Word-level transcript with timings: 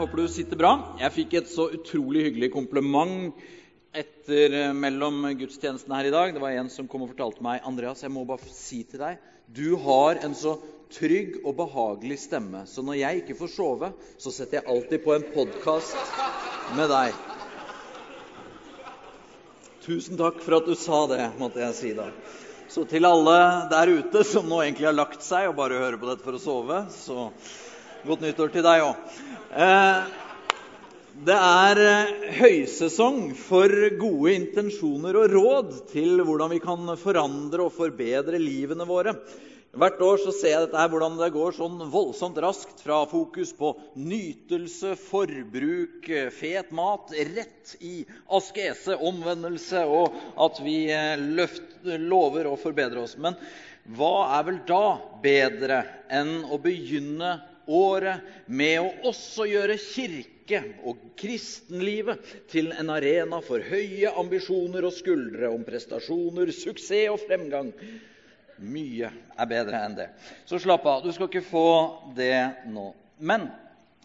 Håper 0.00 0.16
du 0.16 0.28
sitter 0.32 0.56
bra. 0.56 0.70
Jeg 0.96 1.12
fikk 1.12 1.34
et 1.36 1.48
så 1.52 1.66
utrolig 1.76 2.22
hyggelig 2.30 2.48
kompliment 2.54 3.34
etter 3.92 4.54
eh, 4.56 4.70
mellom 4.72 5.26
gudstjenestene 5.36 5.98
her 5.98 6.08
i 6.08 6.12
dag. 6.14 6.30
Det 6.32 6.40
var 6.40 6.56
en 6.56 6.70
som 6.72 6.88
kom 6.88 7.04
og 7.04 7.10
fortalte 7.10 7.44
meg 7.44 7.66
Andreas, 7.68 8.00
jeg 8.00 8.14
må 8.14 8.22
bare 8.24 8.48
si 8.54 8.80
til 8.88 9.02
deg 9.02 9.18
du 9.50 9.76
har 9.82 10.20
en 10.22 10.34
så 10.38 10.54
trygg 10.94 11.40
og 11.42 11.56
behagelig 11.58 12.20
stemme, 12.22 12.62
så 12.70 12.84
når 12.86 13.00
jeg 13.00 13.20
ikke 13.20 13.36
får 13.40 13.50
sove, 13.54 13.88
så 14.22 14.32
setter 14.32 14.60
jeg 14.60 14.70
alltid 14.70 15.02
på 15.04 15.14
en 15.16 15.24
podkast 15.34 15.96
med 16.78 16.90
deg. 16.90 17.16
Tusen 19.82 20.20
takk 20.20 20.38
for 20.44 20.60
at 20.60 20.70
du 20.70 20.76
sa 20.78 21.00
det, 21.10 21.24
måtte 21.40 21.64
jeg 21.64 21.76
si 21.78 21.90
da. 21.98 22.06
Så 22.70 22.86
til 22.86 23.08
alle 23.08 23.40
der 23.72 23.90
ute 23.90 24.22
som 24.26 24.46
nå 24.46 24.62
egentlig 24.62 24.86
har 24.86 24.96
lagt 24.96 25.26
seg 25.26 25.50
og 25.50 25.58
bare 25.58 25.82
hører 25.82 25.98
på 25.98 26.08
dette 26.12 26.24
for 26.26 26.38
å 26.38 26.42
sove, 26.42 26.84
så 26.94 27.26
godt 28.06 28.22
nyttår 28.24 28.54
til 28.54 28.64
deg 28.64 28.86
òg. 28.86 29.18
Eh, 29.50 30.02
det 31.26 31.34
er 31.34 31.78
eh, 31.82 32.10
høysesong 32.38 33.32
for 33.34 33.72
gode 33.98 34.34
intensjoner 34.36 35.16
og 35.18 35.32
råd 35.34 35.72
til 35.90 36.22
hvordan 36.22 36.52
vi 36.52 36.60
kan 36.62 36.92
forandre 36.94 37.64
og 37.66 37.74
forbedre 37.74 38.38
livene 38.38 38.86
våre. 38.86 39.16
Hvert 39.74 39.98
år 40.06 40.22
så 40.22 40.34
ser 40.34 40.54
jeg 40.54 40.62
dette 40.68 40.78
her, 40.78 40.92
hvordan 40.92 41.18
det 41.18 41.32
går 41.34 41.58
sånn 41.58 41.82
voldsomt 41.90 42.38
raskt 42.42 42.82
fra 42.86 43.00
fokus 43.10 43.50
på 43.58 43.72
nytelse, 43.98 44.94
forbruk, 45.02 46.06
fet 46.38 46.70
mat, 46.70 47.10
rett 47.34 47.74
i 47.82 48.04
askese, 48.30 48.94
omvendelse, 48.94 49.82
og 49.82 50.14
at 50.46 50.62
vi 50.62 50.84
eh, 50.94 51.18
løft, 51.18 51.74
lover 51.82 52.52
å 52.52 52.58
forbedre 52.58 53.02
oss. 53.02 53.18
Men 53.18 53.34
hva 53.98 54.28
er 54.38 54.46
vel 54.46 54.62
da 54.68 54.84
bedre 55.26 55.84
enn 56.06 56.36
å 56.46 56.62
begynne 56.62 57.40
året 57.70 58.26
med 58.50 58.80
å 58.82 59.10
også 59.10 59.46
gjøre 59.48 59.78
kirke 59.80 60.60
og 60.88 60.98
kristenlivet 61.20 62.24
til 62.50 62.72
en 62.74 62.90
arena 62.90 63.38
for 63.46 63.62
høye 63.62 64.10
ambisjoner 64.18 64.86
og 64.88 64.96
skuldre 64.96 65.52
om 65.54 65.62
prestasjoner, 65.66 66.50
suksess 66.54 67.12
og 67.12 67.22
fremgang. 67.28 67.70
Mye 68.60 69.08
er 69.10 69.48
bedre 69.48 69.84
enn 69.86 69.96
det. 69.96 70.10
Så 70.44 70.58
slapp 70.60 70.84
av. 70.90 71.04
Du 71.04 71.14
skal 71.14 71.30
ikke 71.30 71.46
få 71.46 71.68
det 72.16 72.66
nå. 72.68 72.90
Men 73.16 73.48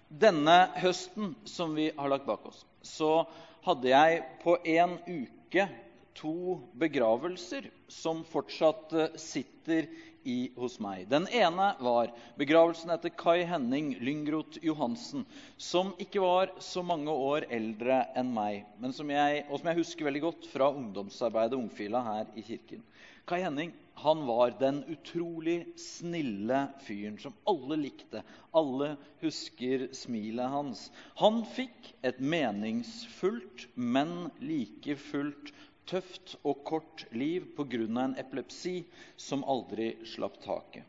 denne 0.07 0.59
høsten 0.79 1.33
som 1.49 1.73
vi 1.75 1.89
har 1.97 2.11
lagt 2.11 2.27
bak 2.29 2.45
oss, 2.47 2.61
så 2.85 3.25
hadde 3.65 3.89
jeg 3.89 4.21
på 4.43 4.59
en 4.77 4.99
uke 5.09 5.65
to 6.15 6.59
begravelser 6.79 7.67
som 7.91 8.21
fortsatt 8.29 8.93
sitter 9.19 9.89
i, 10.25 10.51
hos 10.57 10.79
meg. 10.83 11.05
Den 11.11 11.27
ene 11.29 11.71
var 11.79 12.11
begravelsen 12.39 12.91
etter 12.95 13.13
Kai 13.13 13.45
Henning 13.47 13.93
Lyngroth 14.01 14.59
Johansen, 14.65 15.25
som 15.57 15.93
ikke 16.01 16.23
var 16.23 16.51
så 16.63 16.83
mange 16.85 17.13
år 17.13 17.47
eldre 17.53 18.01
enn 18.17 18.33
meg, 18.35 18.65
som 18.97 19.09
jeg, 19.13 19.45
og 19.49 19.61
som 19.61 19.71
jeg 19.71 19.81
husker 19.81 20.09
veldig 20.09 20.25
godt 20.25 20.49
fra 20.51 20.71
ungdomsarbeidet 20.73 21.59
Ungfila 21.59 22.03
her 22.09 22.31
i 22.35 22.45
kirken. 22.45 22.83
Kai 23.25 23.41
Henning 23.41 23.73
han 23.95 24.25
var 24.27 24.51
den 24.59 24.81
utrolig 24.91 25.61
snille 25.79 26.65
fyren 26.83 27.15
som 27.21 27.35
alle 27.47 27.77
likte. 27.79 28.21
Alle 28.51 28.95
husker 29.21 29.87
smilet 29.95 30.51
hans. 30.51 30.89
Han 31.21 31.45
fikk 31.55 31.93
et 32.05 32.19
meningsfullt, 32.19 33.69
men 33.75 34.27
like 34.43 34.97
fullt 34.99 35.53
tøft 35.89 36.35
og 36.43 36.63
kort 36.67 37.05
liv 37.11 37.45
pga. 37.57 37.85
en 38.03 38.15
epilepsi 38.17 38.83
som 39.17 39.43
aldri 39.43 39.95
slapp 40.05 40.41
taket. 40.43 40.83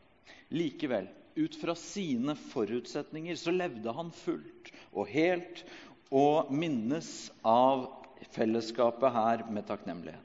Likevel, 0.49 1.07
ut 1.37 1.55
fra 1.55 1.75
sine 1.75 2.35
forutsetninger, 2.35 3.35
så 3.35 3.51
levde 3.51 3.93
han 3.93 4.11
fullt 4.11 4.71
og 4.93 5.07
helt 5.11 5.63
og 6.09 6.51
minnes 6.51 7.29
av 7.43 7.89
fellesskapet 8.33 9.13
her 9.13 9.43
med 9.51 9.67
takknemlighet. 9.67 10.23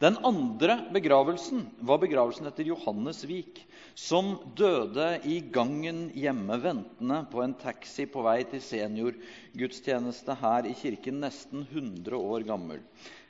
Den 0.00 0.16
andre 0.24 0.78
begravelsen 0.92 1.64
var 1.88 1.98
begravelsen 2.00 2.48
etter 2.48 2.68
Johannes 2.68 3.22
Vik, 3.28 3.62
som 3.96 4.34
døde 4.56 5.22
i 5.24 5.40
gangen 5.52 6.10
hjemme, 6.16 6.58
ventende 6.60 7.22
på 7.32 7.40
en 7.42 7.56
taxi 7.56 8.04
på 8.08 8.24
vei 8.24 8.42
til 8.48 8.60
seniorgudstjeneste 8.64 10.36
her 10.40 10.68
i 10.68 10.74
kirken, 10.76 11.22
nesten 11.24 11.64
100 11.64 12.20
år 12.20 12.44
gammel 12.48 12.84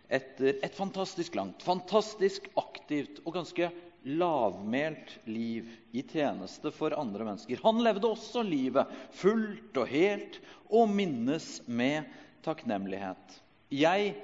etter 0.08 0.58
et 0.62 0.76
fantastisk 0.76 1.34
langt, 1.38 1.64
fantastisk 1.66 2.46
aktivt 2.60 3.20
og 3.24 3.34
ganske 3.40 3.70
lavmælt 4.06 5.16
liv 5.26 5.66
i 5.96 6.04
tjeneste 6.06 6.70
for 6.74 6.94
andre 6.94 7.26
mennesker. 7.26 7.58
Han 7.64 7.82
levde 7.82 8.08
også 8.12 8.44
livet 8.46 8.92
fullt 9.18 9.80
og 9.82 9.90
helt 9.90 10.38
og 10.70 10.90
minnes 10.94 11.58
med 11.66 12.06
takknemlighet. 12.46 13.40
Jeg 13.74 14.14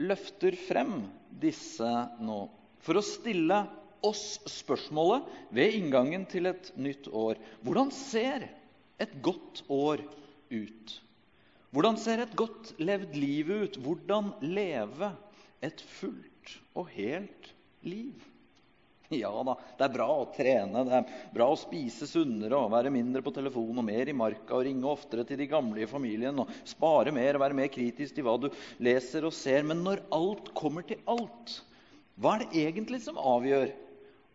løfter 0.00 0.56
frem 0.68 1.06
disse 1.40 1.90
nå 2.20 2.42
for 2.84 3.00
å 3.00 3.04
stille 3.04 3.62
oss 4.04 4.40
spørsmålet 4.48 5.26
ved 5.56 5.76
inngangen 5.76 6.24
til 6.28 6.48
et 6.48 6.72
nytt 6.80 7.08
år. 7.12 7.40
Hvordan 7.64 7.92
ser 7.96 8.46
et 9.00 9.16
godt 9.24 9.64
år 9.72 10.04
ut? 10.52 10.94
Hvordan 11.70 11.98
ser 12.00 12.24
et 12.24 12.32
godt 12.36 12.72
levd 12.82 13.16
liv 13.16 13.50
ut? 13.52 13.76
Hvordan 13.80 14.32
leve 14.42 15.12
et 15.64 15.80
fullt 15.98 16.56
og 16.78 16.90
helt 16.96 17.50
liv. 17.86 18.26
Ja 19.10 19.32
da, 19.42 19.56
det 19.74 19.86
er 19.88 19.94
bra 19.96 20.06
å 20.20 20.26
trene, 20.30 20.84
det 20.86 20.98
er 21.00 21.14
bra 21.34 21.48
å 21.50 21.58
spise 21.58 22.06
sunnere 22.06 22.54
og 22.54 22.70
være 22.70 22.92
mindre 22.94 23.24
på 23.26 23.32
telefon 23.34 23.80
og 23.82 23.86
mer 23.88 24.06
i 24.06 24.14
marka 24.14 24.54
og 24.54 24.62
ringe 24.68 24.86
oftere 24.86 25.24
til 25.26 25.40
de 25.40 25.48
gamle 25.50 25.82
i 25.82 25.88
familien 25.90 26.38
og 26.38 26.52
spare 26.68 27.10
mer 27.14 27.34
og 27.34 27.42
være 27.42 27.58
mer 27.58 27.72
kritisk 27.74 28.14
til 28.14 28.28
hva 28.28 28.36
du 28.38 28.46
leser 28.86 29.26
og 29.26 29.34
ser. 29.34 29.66
Men 29.66 29.82
når 29.82 30.04
alt 30.14 30.52
kommer 30.54 30.86
til 30.86 31.02
alt, 31.10 31.56
hva 32.22 32.36
er 32.36 32.44
det 32.44 32.62
egentlig 32.62 33.02
som 33.02 33.18
avgjør 33.18 33.74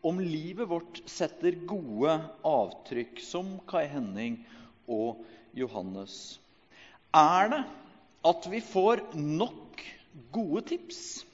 om 0.06 0.20
livet 0.20 0.68
vårt 0.70 1.00
setter 1.08 1.56
gode 1.66 2.20
avtrykk, 2.46 3.24
som 3.24 3.56
Kai 3.72 3.86
Henning 3.90 4.42
og 4.92 5.24
Johannes? 5.56 6.36
Er 7.16 7.48
det 7.54 7.64
at 8.28 8.48
vi 8.52 8.60
får 8.60 9.08
nok 9.16 9.65
gode 10.32 10.66
tips. 10.70 11.26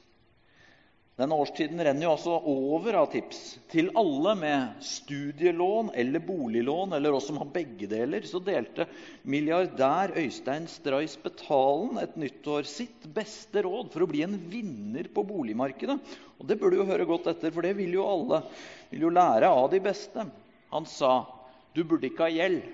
Denne 1.19 1.35
årstiden 1.37 1.77
renner 1.83 2.07
jo 2.07 2.11
altså 2.15 2.37
over 2.49 2.95
av 2.97 3.09
tips 3.11 3.39
til 3.69 3.91
alle 3.99 4.31
med 4.39 4.79
studielån 4.81 5.91
eller 6.01 6.23
boliglån, 6.25 6.95
eller 6.97 7.13
oss 7.13 7.27
som 7.29 7.37
har 7.37 7.51
begge 7.53 7.85
deler. 7.91 8.25
Så 8.25 8.41
delte 8.41 8.87
milliardær 9.29 10.15
Øystein 10.17 10.65
Stray 10.71 11.09
Spetalen 11.11 11.99
et 12.01 12.15
nyttår 12.17 12.65
sitt 12.65 13.05
beste 13.13 13.61
råd 13.67 13.91
for 13.93 14.05
å 14.05 14.09
bli 14.09 14.23
en 14.25 14.39
vinner 14.49 15.11
på 15.13 15.25
boligmarkedet. 15.29 15.99
Og 16.39 16.47
Det 16.49 16.57
burde 16.57 16.81
du 16.81 16.89
høre 16.89 17.05
godt 17.05 17.29
etter, 17.35 17.53
for 17.53 17.67
det 17.67 17.75
vil 17.77 17.99
jo 17.99 18.07
alle 18.07 18.41
vil 18.89 19.05
jo 19.05 19.13
lære 19.13 19.51
av 19.51 19.69
de 19.75 19.83
beste. 19.91 20.25
Han 20.73 20.89
sa 20.89 21.19
du 21.75 21.83
burde 21.83 22.09
ikke 22.09 22.25
ha 22.25 22.33
gjeld. 22.33 22.65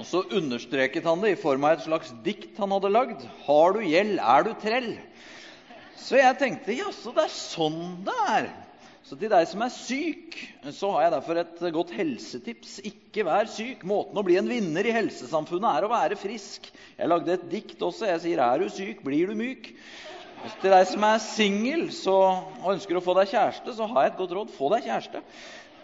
Og 0.00 0.06
Så 0.08 0.22
understreket 0.32 1.04
han 1.04 1.20
det 1.20 1.34
i 1.34 1.40
form 1.40 1.66
av 1.68 1.76
et 1.76 1.84
slags 1.84 2.14
dikt 2.24 2.56
han 2.56 2.72
hadde 2.72 2.88
lagd. 2.88 3.20
'Har 3.44 3.74
du 3.76 3.82
gjeld, 3.84 4.16
er 4.16 4.46
du 4.46 4.54
trell'. 4.56 4.96
Så 6.00 6.16
jeg 6.16 6.38
tenkte 6.40 6.72
jaså, 6.72 7.12
det 7.12 7.26
er 7.26 7.34
sånn 7.34 7.82
det 8.06 8.16
er. 8.32 8.48
Så 9.04 9.18
til 9.18 9.28
deg 9.28 9.44
som 9.50 9.60
er 9.60 9.72
syk, 9.74 10.38
så 10.72 10.90
har 10.94 11.02
jeg 11.02 11.12
derfor 11.12 11.40
et 11.40 11.60
godt 11.74 11.92
helsetips. 11.92 12.78
Ikke 12.86 13.26
vær 13.28 13.50
syk. 13.50 13.84
Måten 13.84 14.16
å 14.16 14.24
bli 14.24 14.38
en 14.40 14.48
vinner 14.48 14.86
i 14.86 14.94
helsesamfunnet 14.94 15.68
er 15.68 15.84
å 15.84 15.92
være 15.92 16.16
frisk. 16.16 16.70
Jeg 16.96 17.10
lagde 17.10 17.34
et 17.34 17.48
dikt 17.52 17.82
også. 17.82 18.08
Jeg 18.08 18.20
sier 18.24 18.40
'Er 18.40 18.58
du 18.58 18.68
syk, 18.70 19.04
blir 19.04 19.26
du 19.26 19.34
myk'. 19.34 19.74
Og 20.40 20.50
til 20.62 20.70
deg 20.70 20.86
som 20.86 21.04
er 21.04 21.18
singel 21.18 21.90
og 22.08 22.72
ønsker 22.72 22.96
å 22.96 23.04
få 23.04 23.12
deg 23.18 23.28
kjæreste, 23.28 23.76
så 23.76 23.86
har 23.86 24.04
jeg 24.04 24.12
et 24.12 24.18
godt 24.18 24.32
råd. 24.32 24.50
Få 24.56 24.70
deg 24.72 24.84
kjæreste. 24.84 25.20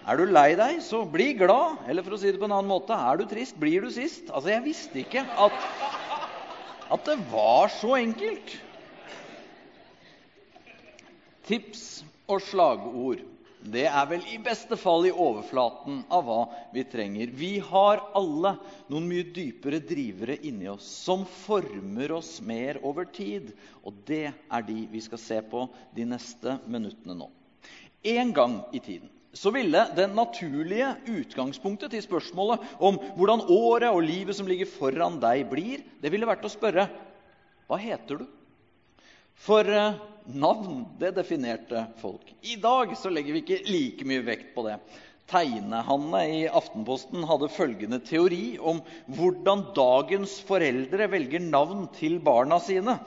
Er 0.06 0.20
du 0.20 0.28
lei 0.30 0.52
deg, 0.54 0.78
så 0.86 1.00
bli 1.10 1.32
glad. 1.34 1.80
Eller 1.90 2.06
for 2.06 2.14
å 2.14 2.20
si 2.20 2.30
det 2.30 2.38
på 2.38 2.46
en 2.46 2.54
annen 2.54 2.70
måte 2.70 2.94
er 2.94 3.18
du 3.18 3.26
trist, 3.26 3.56
blir 3.58 3.82
du 3.82 3.90
sist. 3.90 4.30
Altså, 4.30 4.52
Jeg 4.54 4.62
visste 4.68 5.02
ikke 5.02 5.24
at, 5.26 5.56
at 6.94 7.08
det 7.08 7.16
var 7.32 7.72
så 7.74 7.96
enkelt. 7.98 8.54
Tips 11.46 12.04
og 12.30 12.42
slagord 12.42 13.24
det 13.66 13.86
er 13.88 14.04
vel 14.06 14.22
i 14.30 14.36
beste 14.42 14.76
fall 14.78 15.08
i 15.08 15.10
overflaten 15.10 16.04
av 16.12 16.22
hva 16.26 16.38
vi 16.74 16.84
trenger. 16.86 17.32
Vi 17.34 17.56
har 17.66 18.02
alle 18.14 18.52
noen 18.92 19.08
mye 19.10 19.26
dypere 19.34 19.80
drivere 19.82 20.36
inni 20.46 20.68
oss 20.70 20.86
som 21.06 21.24
former 21.26 22.14
oss 22.18 22.36
mer 22.46 22.78
over 22.86 23.08
tid. 23.10 23.50
Og 23.82 23.96
det 24.06 24.28
er 24.30 24.66
de 24.68 24.78
vi 24.92 25.02
skal 25.02 25.22
se 25.22 25.40
på 25.50 25.66
de 25.96 26.06
neste 26.06 26.60
minuttene 26.70 27.18
nå. 27.18 27.30
En 28.06 28.30
gang 28.36 28.60
i 28.70 28.78
tiden 28.78 29.10
så 29.36 29.52
ville 29.52 29.82
det 29.96 30.08
naturlige 30.16 30.94
utgangspunktet 31.12 31.92
til 31.92 32.04
spørsmålet 32.04 32.76
om 32.80 32.98
hvordan 33.18 33.44
året 33.52 33.90
og 33.90 34.04
livet 34.06 34.38
som 34.38 34.48
ligger 34.48 34.70
foran 34.70 35.20
deg, 35.22 35.44
blir, 35.50 35.84
det 36.00 36.12
ville 36.12 36.28
vært 36.28 36.46
å 36.46 36.52
spørre 36.52 36.88
hva 37.66 37.78
heter 37.82 38.22
du? 38.22 38.26
For 39.36 39.68
eh, 39.68 39.98
navn 40.32 40.84
det 41.00 41.12
definerte 41.18 41.84
folk. 42.00 42.24
I 42.46 42.56
dag 42.62 42.94
så 42.96 43.12
legger 43.12 43.36
vi 43.36 43.42
ikke 43.44 43.64
like 43.68 44.08
mye 44.08 44.24
vekt 44.24 44.54
på 44.54 44.64
det. 44.66 44.78
Tegnehanne 45.26 46.20
i 46.30 46.42
Aftenposten 46.46 47.26
hadde 47.26 47.50
følgende 47.50 47.98
teori 48.06 48.56
om 48.62 48.78
hvordan 49.18 49.66
dagens 49.76 50.38
foreldre 50.46 51.10
velger 51.10 51.42
navn 51.42 51.88
til 51.98 52.20
barna 52.22 52.60
sine. 52.62 53.00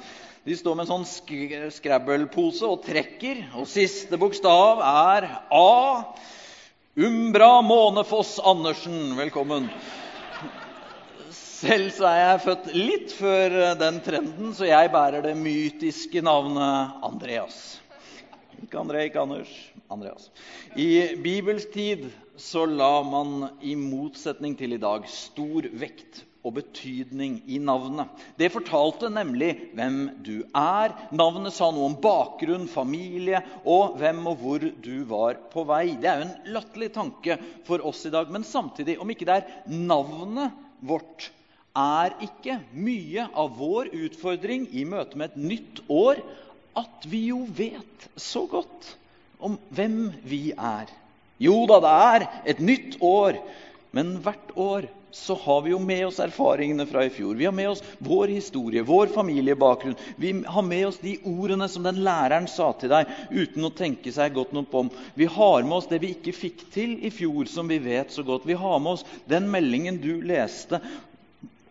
De 0.43 0.55
står 0.55 0.77
med 0.77 0.85
en 0.85 0.91
sånn 0.93 1.07
sk 1.07 1.31
Scrabble-pose 1.75 2.63
og 2.63 2.83
trekker, 2.85 3.41
og 3.59 3.67
siste 3.67 4.15
bokstav 4.19 4.79
er 4.87 5.25
A. 5.51 5.73
Umbra 6.95 7.57
Månefoss 7.59 8.37
Andersen. 8.47 9.17
Velkommen. 9.17 9.67
Selv 11.35 11.91
så 11.91 12.07
er 12.07 12.21
jeg 12.21 12.43
født 12.45 12.69
litt 12.71 13.11
før 13.17 13.57
den 13.81 13.99
trenden, 14.05 14.53
så 14.55 14.69
jeg 14.69 14.93
bærer 14.95 15.27
det 15.27 15.35
mytiske 15.35 16.23
navnet 16.23 17.03
Andreas. 17.03 17.59
Ikke 18.63 18.79
André, 18.79 19.09
ikke 19.09 19.25
Anders. 19.27 19.51
Andreas. 19.91 20.31
I 20.79 21.19
Bibels 21.19 21.67
tid 21.73 22.07
så 22.39 22.63
la 22.63 23.01
man 23.03 23.49
i 23.59 23.75
motsetning 23.75 24.55
til 24.55 24.77
i 24.77 24.79
dag 24.79 25.03
stor 25.11 25.67
vekt 25.83 26.23
og 26.45 26.55
betydning 26.55 27.39
i 27.51 27.57
navnet. 27.59 28.07
Det 28.39 28.51
fortalte 28.53 29.09
nemlig 29.11 29.51
hvem 29.75 29.97
du 30.23 30.37
er. 30.55 30.93
Navnet 31.11 31.55
sa 31.55 31.67
noe 31.73 31.89
om 31.89 31.97
bakgrunn, 31.99 32.67
familie 32.71 33.41
og 33.67 33.97
hvem 33.99 34.21
og 34.31 34.39
hvor 34.43 34.63
du 34.63 34.95
var 35.09 35.41
på 35.51 35.65
vei. 35.67 35.97
Det 35.99 36.09
er 36.09 36.21
jo 36.21 36.27
en 36.29 36.53
latterlig 36.55 36.93
tanke 36.95 37.39
for 37.67 37.83
oss 37.85 38.05
i 38.07 38.13
dag. 38.13 38.31
Men 38.31 38.47
samtidig, 38.47 38.99
om 39.01 39.11
ikke 39.11 39.27
det 39.27 39.41
er 39.41 39.51
navnet 39.67 40.55
vårt, 40.79 41.31
er 41.79 42.15
ikke 42.23 42.57
mye 42.73 43.27
av 43.37 43.51
vår 43.59 43.91
utfordring 44.07 44.65
i 44.75 44.85
møte 44.89 45.19
med 45.19 45.33
et 45.33 45.43
nytt 45.51 45.83
år 45.91 46.23
at 46.79 47.05
vi 47.09 47.27
jo 47.29 47.43
vet 47.55 48.07
så 48.19 48.45
godt 48.49 48.95
om 49.43 49.57
hvem 49.75 50.09
vi 50.27 50.49
er. 50.55 50.89
Jo 51.39 51.63
da, 51.69 51.79
det 51.83 51.91
er 51.95 52.25
et 52.53 52.63
nytt 52.63 52.97
år, 53.05 53.39
men 53.95 54.17
hvert 54.23 54.51
år 54.59 54.89
så 55.11 55.35
har 55.35 55.61
vi 55.61 55.71
jo 55.71 55.79
med 55.79 56.05
oss 56.07 56.19
erfaringene 56.21 56.85
fra 56.89 57.05
i 57.05 57.09
fjor. 57.13 57.35
Vi 57.35 57.45
har 57.45 57.55
med 57.55 57.69
oss 57.69 57.83
vår 57.97 58.27
historie, 58.27 58.83
vår 58.85 59.07
familiebakgrunn. 59.13 59.95
Vi 60.15 60.33
har 60.45 60.65
med 60.65 60.87
oss 60.87 60.99
de 61.01 61.15
ordene 61.25 61.67
som 61.69 61.83
den 61.85 62.03
læreren 62.05 62.47
sa 62.51 62.71
til 62.77 62.91
deg 62.93 63.09
uten 63.31 63.65
å 63.65 63.73
tenke 63.75 64.13
seg 64.13 64.35
godt 64.37 64.53
nok 64.55 64.73
om. 64.83 64.93
Vi 65.17 65.29
har 65.29 65.65
med 65.65 65.77
oss 65.79 65.89
det 65.89 66.01
vi 66.03 66.13
ikke 66.15 66.35
fikk 66.35 66.65
til 66.73 66.97
i 67.05 67.13
fjor, 67.13 67.49
som 67.49 67.69
vi 67.71 67.81
vet 67.83 68.13
så 68.13 68.25
godt. 68.27 68.47
Vi 68.49 68.57
har 68.59 68.79
med 68.79 68.97
oss 68.99 69.05
den 69.29 69.49
meldingen 69.51 70.01
du 70.03 70.19
leste 70.21 70.81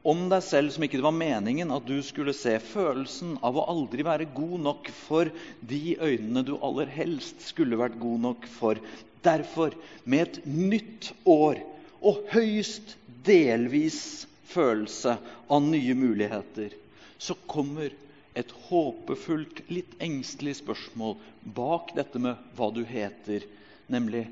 om 0.09 0.29
deg 0.31 0.43
selv 0.47 0.73
som 0.73 0.85
ikke 0.87 0.99
det 1.01 1.05
var 1.05 1.17
meningen 1.17 1.73
at 1.75 1.87
du 1.87 1.99
skulle 2.07 2.35
se. 2.37 2.57
Følelsen 2.63 3.37
av 3.45 3.59
å 3.59 3.67
aldri 3.71 4.07
være 4.07 4.31
god 4.35 4.61
nok 4.67 4.93
for 5.05 5.31
de 5.61 5.83
øynene 6.01 6.47
du 6.47 6.57
aller 6.59 6.91
helst 6.91 7.43
skulle 7.51 7.79
vært 7.79 7.99
god 8.01 8.23
nok 8.31 8.47
for. 8.59 8.81
Derfor, 9.27 9.75
med 10.07 10.27
et 10.27 10.47
nytt 10.47 11.13
år 11.29 11.59
og 12.05 12.25
høyst 12.33 12.95
delvis 13.27 14.27
følelse 14.49 15.17
av 15.51 15.65
nye 15.65 15.97
muligheter, 15.99 16.75
så 17.19 17.37
kommer 17.51 17.95
et 18.39 18.53
håpefullt, 18.69 19.65
litt 19.73 19.97
engstelig 20.05 20.61
spørsmål 20.61 21.17
bak 21.57 21.91
dette 21.97 22.21
med 22.23 22.39
hva 22.57 22.71
du 22.75 22.85
heter, 22.87 23.43
nemlig 23.91 24.29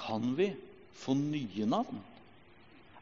kan 0.00 0.32
vi 0.38 0.48
få 1.02 1.14
nye 1.18 1.68
navn? 1.68 2.00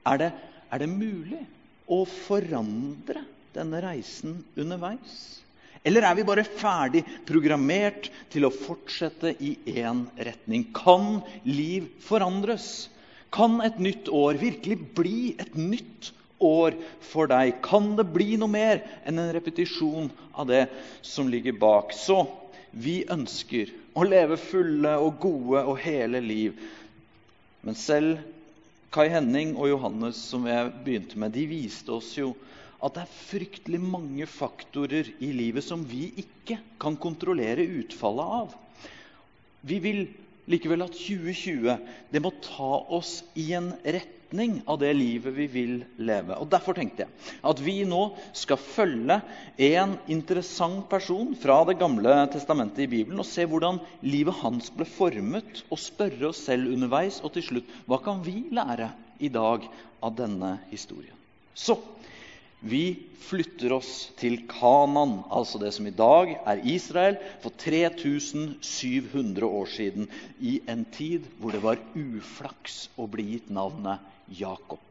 Er 0.09 0.19
det, 0.25 0.32
er 0.73 0.82
det 0.82 0.91
mulig? 0.91 1.44
å 1.88 2.05
forandre 2.05 3.23
denne 3.55 3.81
reisen 3.82 4.43
underveis? 4.61 5.17
Eller 5.87 6.05
er 6.05 6.17
vi 6.19 6.26
bare 6.26 6.44
ferdig 6.44 7.05
programmert 7.29 8.11
til 8.32 8.44
å 8.49 8.53
fortsette 8.53 9.32
i 9.41 9.55
én 9.79 10.05
retning? 10.19 10.67
Kan 10.75 11.23
liv 11.47 11.87
forandres? 12.05 12.88
Kan 13.34 13.60
et 13.60 13.78
nytt 13.82 14.08
år 14.08 14.38
virkelig 14.40 14.78
bli 14.96 15.34
et 15.42 15.54
nytt 15.58 16.12
år 16.40 16.76
for 17.10 17.28
deg? 17.30 17.58
Kan 17.64 17.92
det 17.98 18.06
bli 18.14 18.36
noe 18.40 18.50
mer 18.52 18.80
enn 19.04 19.20
en 19.20 19.32
repetisjon 19.36 20.08
av 20.32 20.48
det 20.48 20.64
som 21.04 21.28
ligger 21.28 21.56
bak? 21.60 21.92
Så 21.92 22.22
vi 22.72 23.02
ønsker 23.10 23.72
å 23.98 24.06
leve 24.06 24.38
fulle 24.40 24.94
og 25.02 25.19
gode 25.22 25.64
og 25.64 25.80
hele 25.84 26.22
liv. 26.25 26.56
Men 27.66 27.76
selv 27.76 28.22
Kai 28.94 29.10
Henning 29.12 29.56
og 29.58 29.69
Johannes 29.69 30.20
som 30.30 30.46
jeg 30.48 30.70
begynte 30.84 31.19
med, 31.20 31.34
de 31.34 31.44
viste 31.50 31.92
oss 31.92 32.14
jo 32.16 32.32
at 32.78 32.94
det 32.94 33.02
er 33.02 33.19
fryktelig 33.26 33.80
mange 33.82 34.25
faktorer 34.30 35.10
i 35.20 35.32
livet 35.34 35.66
som 35.66 35.82
vi 35.84 36.06
ikke 36.22 36.60
kan 36.80 36.96
kontrollere 36.96 37.66
utfallet 37.82 38.34
av. 38.38 38.54
Vi 39.66 39.80
vil 39.82 40.04
likevel 40.49 40.87
at 40.87 40.97
2020 40.97 41.75
det 42.12 42.23
må 42.25 42.33
ta 42.45 42.79
oss 42.99 43.21
i 43.39 43.50
en 43.56 43.73
retning 43.85 44.59
av 44.69 44.81
det 44.83 44.91
livet 44.97 45.35
vi 45.37 45.47
vil 45.53 45.75
leve. 46.00 46.37
Og 46.41 46.49
Derfor 46.53 46.77
tenkte 46.77 47.05
jeg 47.05 47.35
at 47.50 47.62
vi 47.65 47.77
nå 47.89 48.00
skal 48.37 48.61
følge 48.61 49.21
en 49.69 49.97
interessant 50.12 50.87
person 50.91 51.35
fra 51.39 51.61
Det 51.69 51.79
gamle 51.81 52.15
testamentet 52.33 52.87
i 52.87 52.91
Bibelen 52.99 53.21
og 53.23 53.29
se 53.29 53.47
hvordan 53.49 53.81
livet 54.05 54.41
hans 54.43 54.73
ble 54.75 54.89
formet, 54.89 55.65
og 55.69 55.81
spørre 55.83 56.31
oss 56.31 56.45
selv 56.49 56.73
underveis 56.73 57.21
og 57.23 57.35
til 57.37 57.49
slutt 57.50 57.77
hva 57.89 58.00
kan 58.05 58.25
vi 58.25 58.47
lære 58.55 58.93
i 59.21 59.31
dag 59.33 59.65
av 60.05 60.15
denne 60.17 60.56
historien. 60.73 61.17
Så 61.59 61.77
vi 62.60 62.96
flytter 63.28 63.72
oss 63.76 64.08
til 64.19 64.40
Kanan, 64.50 65.20
altså 65.31 65.60
det 65.62 65.70
som 65.76 65.87
i 65.87 65.94
dag 65.94 66.32
er 66.38 66.62
Israel, 66.66 67.19
for 67.43 67.55
3700 67.60 69.46
år 69.46 69.69
siden, 69.70 70.08
i 70.40 70.58
en 70.66 70.84
tid 70.94 71.28
hvor 71.38 71.55
det 71.55 71.62
var 71.62 71.82
uflaks 71.94 72.88
å 72.99 73.06
bli 73.10 73.28
gitt 73.34 73.52
navnet 73.55 74.02
Jakob. 74.40 74.82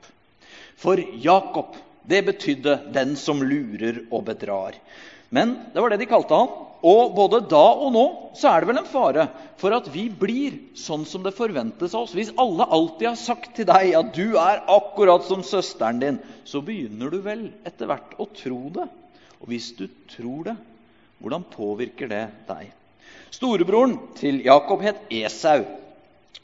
For 0.77 1.01
Jakob, 1.23 1.75
det 2.07 2.23
betydde 2.25 2.79
'den 2.93 3.15
som 3.15 3.41
lurer 3.41 4.05
og 4.11 4.25
bedrar'. 4.29 4.77
Men 5.29 5.57
det 5.73 5.81
var 5.81 5.89
det 5.89 5.99
de 5.99 6.05
kalte 6.05 6.35
han. 6.35 6.66
Og 6.85 7.15
både 7.17 7.41
da 7.49 7.63
og 7.81 7.89
nå 7.95 8.05
så 8.37 8.51
er 8.51 8.61
det 8.61 8.69
vel 8.69 8.79
en 8.83 8.89
fare 8.89 9.23
for 9.57 9.73
at 9.73 9.87
vi 9.89 10.05
blir 10.13 10.59
sånn 10.77 11.07
som 11.09 11.23
det 11.25 11.33
forventes 11.37 11.95
av 11.97 12.05
oss. 12.05 12.13
Hvis 12.13 12.35
alle 12.37 12.67
alltid 12.69 13.07
har 13.09 13.17
sagt 13.17 13.55
til 13.57 13.65
deg 13.69 13.95
at 13.97 14.11
du 14.13 14.37
er 14.37 14.61
akkurat 14.69 15.25
som 15.25 15.41
søsteren 15.45 16.01
din, 16.03 16.19
så 16.45 16.61
begynner 16.61 17.09
du 17.09 17.17
vel 17.25 17.47
etter 17.65 17.89
hvert 17.89 18.13
å 18.21 18.29
tro 18.29 18.61
det. 18.75 18.85
Og 19.41 19.49
hvis 19.49 19.71
du 19.77 19.87
tror 20.13 20.51
det, 20.51 20.57
hvordan 21.17 21.47
påvirker 21.49 22.11
det 22.13 22.23
deg? 22.49 22.69
Storebroren 23.33 23.97
til 24.17 24.43
Jakob 24.45 24.85
het 24.85 25.01
Esau. 25.13 25.65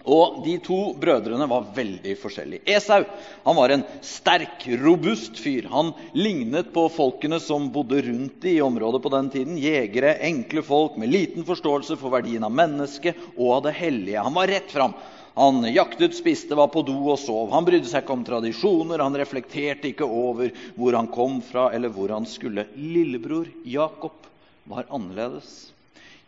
Og 0.04 0.42
De 0.44 0.58
to 0.60 0.78
brødrene 1.00 1.48
var 1.48 1.70
veldig 1.76 2.16
forskjellige. 2.20 2.66
Esau 2.76 3.06
han 3.46 3.56
var 3.56 3.72
en 3.72 3.86
sterk, 4.04 4.66
robust 4.82 5.40
fyr. 5.40 5.70
Han 5.72 5.94
lignet 6.18 6.74
på 6.76 6.90
folkene 6.92 7.40
som 7.40 7.70
bodde 7.72 8.02
rundt 8.10 8.44
i 8.52 8.58
området 8.64 9.02
på 9.04 9.12
den 9.14 9.30
tiden. 9.32 9.58
Jegere, 9.62 10.18
enkle 10.28 10.64
folk 10.66 10.98
med 11.00 11.12
liten 11.14 11.48
forståelse 11.48 11.96
for 12.02 12.12
verdien 12.12 12.44
av 12.44 12.52
mennesket 12.52 13.20
og 13.38 13.60
av 13.60 13.66
det 13.70 13.78
hellige. 13.80 14.24
Han 14.28 14.36
var 14.36 14.52
rett 14.52 14.72
fram. 14.76 14.96
Han 15.34 15.64
jaktet, 15.74 16.14
spiste, 16.14 16.54
var 16.54 16.68
på 16.70 16.84
do 16.86 17.00
og 17.08 17.18
sov. 17.18 17.48
Han 17.56 17.66
brydde 17.66 17.90
seg 17.90 18.04
ikke 18.04 18.14
om 18.14 18.26
tradisjoner, 18.28 19.02
han 19.02 19.18
reflekterte 19.18 19.90
ikke 19.90 20.06
over 20.06 20.52
hvor 20.76 20.94
han 21.00 21.10
kom 21.10 21.40
fra 21.42 21.72
eller 21.74 21.90
hvor 21.90 22.14
han 22.14 22.28
skulle. 22.30 22.68
Lillebror 22.78 23.48
Jakob 23.66 24.28
var 24.70 24.86
annerledes. 24.94 25.73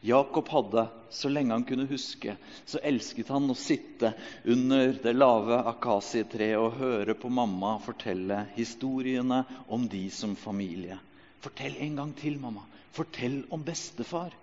Jakob 0.05 0.50
hadde, 0.53 0.83
så 1.09 1.29
lenge 1.31 1.55
han 1.55 1.63
kunne 1.65 1.88
huske, 1.89 2.35
så 2.65 2.81
elsket 2.85 3.31
han 3.33 3.50
å 3.50 3.57
sitte 3.57 4.12
under 4.45 4.93
det 5.01 5.13
lave 5.15 5.57
akasietreet 5.71 6.62
og 6.62 6.77
høre 6.77 7.15
på 7.17 7.31
mamma 7.33 7.75
fortelle 7.81 8.43
historiene 8.53 9.41
om 9.74 9.88
de 9.89 10.03
som 10.13 10.35
familie. 10.38 11.00
Fortell 11.41 11.77
en 11.88 11.97
gang 12.01 12.13
til, 12.19 12.38
mamma. 12.41 12.65
Fortell 12.93 13.41
om 13.53 13.63
bestefar. 13.65 14.35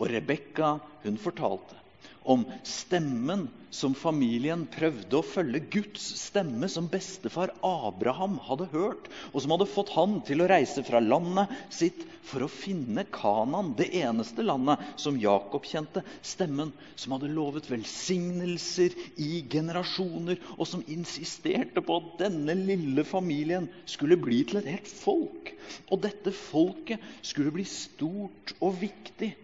Og 0.00 0.08
Rebekka, 0.10 0.74
hun 1.04 1.20
fortalte 1.20 1.78
om 2.22 2.44
stemmen 2.62 3.48
som 3.74 3.94
familien 3.96 4.62
prøvde 4.72 5.18
å 5.18 5.24
følge. 5.26 5.60
Guds 5.72 6.04
stemme 6.20 6.68
som 6.72 6.86
bestefar 6.90 7.52
Abraham 7.66 8.36
hadde 8.46 8.66
hørt, 8.72 9.08
og 9.32 9.42
som 9.44 9.52
hadde 9.54 9.66
fått 9.70 9.92
han 9.94 10.14
til 10.26 10.42
å 10.44 10.48
reise 10.50 10.82
fra 10.86 11.00
landet 11.02 11.52
sitt 11.74 12.02
for 12.30 12.44
å 12.46 12.50
finne 12.52 13.04
Kanan, 13.14 13.72
det 13.78 13.88
eneste 14.02 14.44
landet 14.46 14.82
som 15.00 15.18
Jakob 15.20 15.66
kjente. 15.68 16.02
Stemmen 16.26 16.72
som 16.98 17.16
hadde 17.16 17.30
lovet 17.34 17.68
velsignelser 17.70 18.96
i 19.20 19.30
generasjoner, 19.50 20.40
og 20.58 20.66
som 20.70 20.84
insisterte 20.92 21.82
på 21.84 22.00
at 22.00 22.10
denne 22.26 22.56
lille 22.58 23.04
familien 23.08 23.68
skulle 23.88 24.18
bli 24.20 24.42
til 24.50 24.60
et 24.62 24.72
helt 24.76 24.90
folk. 25.00 25.54
Og 25.90 26.02
dette 26.04 26.34
folket 26.36 27.02
skulle 27.22 27.54
bli 27.54 27.66
stort 27.68 28.56
og 28.60 28.76
viktig. 28.82 29.34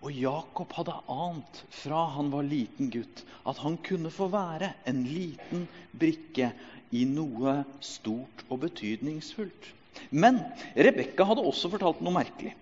Og 0.00 0.16
Jakob 0.16 0.72
hadde 0.78 0.94
ant 1.12 1.58
fra 1.82 2.06
han 2.14 2.30
var 2.32 2.46
liten 2.48 2.88
gutt, 2.92 3.20
at 3.44 3.60
han 3.60 3.76
kunne 3.84 4.12
få 4.12 4.30
være 4.32 4.72
en 4.88 5.02
liten 5.04 5.66
brikke 5.92 6.52
i 6.96 7.04
noe 7.04 7.58
stort 7.84 8.44
og 8.48 8.62
betydningsfullt. 8.64 9.68
Men 10.10 10.40
Rebekka 10.72 11.26
hadde 11.28 11.44
også 11.44 11.68
fortalt 11.74 12.00
noe 12.00 12.16
merkelig. 12.16 12.54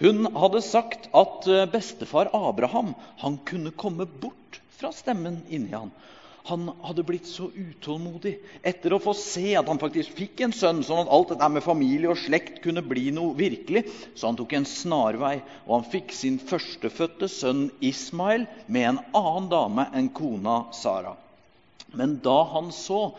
Hun 0.00 0.26
hadde 0.34 0.62
sagt 0.64 1.06
at 1.14 1.46
eh, 1.46 1.66
bestefar 1.70 2.32
Abraham 2.34 2.94
han 3.20 3.38
kunne 3.46 3.70
komme 3.70 4.08
bort 4.08 4.58
fra 4.80 4.90
stemmen 4.96 5.42
inni 5.52 5.76
han. 5.76 5.92
Han 6.48 6.70
hadde 6.82 7.04
blitt 7.04 7.26
så 7.28 7.50
utålmodig 7.52 8.32
etter 8.66 8.94
å 8.96 9.00
få 9.02 9.12
se 9.16 9.52
at 9.58 9.68
han 9.68 9.80
faktisk 9.80 10.14
fikk 10.16 10.40
en 10.46 10.54
sønn, 10.56 10.80
sånn 10.86 11.02
at 11.04 11.10
alt 11.12 11.34
dette 11.34 11.48
med 11.52 11.64
familie 11.64 12.10
og 12.12 12.20
slekt 12.22 12.62
kunne 12.64 12.82
bli 12.86 13.10
noe 13.14 13.36
virkelig. 13.36 13.84
Så 14.16 14.30
han 14.30 14.38
tok 14.38 14.54
en 14.56 14.68
snarvei, 14.68 15.36
og 15.66 15.74
han 15.76 15.90
fikk 15.92 16.14
sin 16.16 16.40
førstefødte 16.40 17.28
sønn 17.30 17.66
Ismail 17.84 18.46
med 18.66 18.88
en 18.88 19.02
annen 19.12 19.50
dame 19.52 19.88
enn 19.96 20.08
kona 20.16 20.62
Sara. 20.76 21.12
Men 21.92 22.18
da 22.24 22.38
han 22.54 22.70
så 22.74 23.10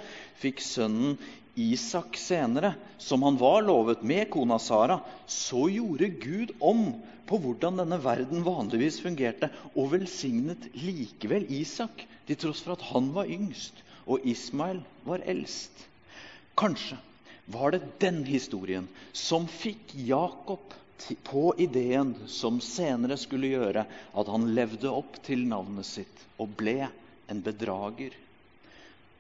fikk 0.42 0.64
sønnen 0.64 1.18
Isak 1.56 2.18
senere, 2.18 2.74
som 2.98 3.24
han 3.24 3.38
var 3.38 3.62
lovet 3.66 4.04
med 4.04 4.30
kona 4.32 4.60
Sara, 4.60 5.00
så 5.28 5.68
gjorde 5.70 6.08
Gud 6.22 6.52
om 6.60 6.86
på 7.28 7.40
hvordan 7.44 7.80
denne 7.82 8.00
verden 8.04 8.44
vanligvis 8.46 9.02
fungerte, 9.04 9.52
og 9.76 9.92
velsignet 9.94 10.70
likevel 10.76 11.48
Isak, 11.52 12.06
til 12.28 12.40
tross 12.40 12.64
for 12.64 12.78
at 12.78 12.86
han 12.94 13.12
var 13.16 13.28
yngst 13.32 13.84
og 14.06 14.26
Ismail 14.28 14.82
var 15.06 15.24
eldst. 15.30 15.88
Kanskje 16.58 16.98
var 17.52 17.74
det 17.74 17.82
den 18.02 18.24
historien 18.28 18.88
som 19.16 19.48
fikk 19.50 19.96
Jakob 20.08 20.74
på 21.26 21.44
ideen 21.58 22.14
som 22.30 22.60
senere 22.62 23.18
skulle 23.18 23.50
gjøre 23.56 23.86
at 23.88 24.30
han 24.30 24.52
levde 24.56 24.92
opp 24.92 25.18
til 25.26 25.48
navnet 25.50 25.88
sitt 25.88 26.26
og 26.38 26.54
ble 26.60 26.86
en 27.32 27.42
bedrager. 27.46 28.14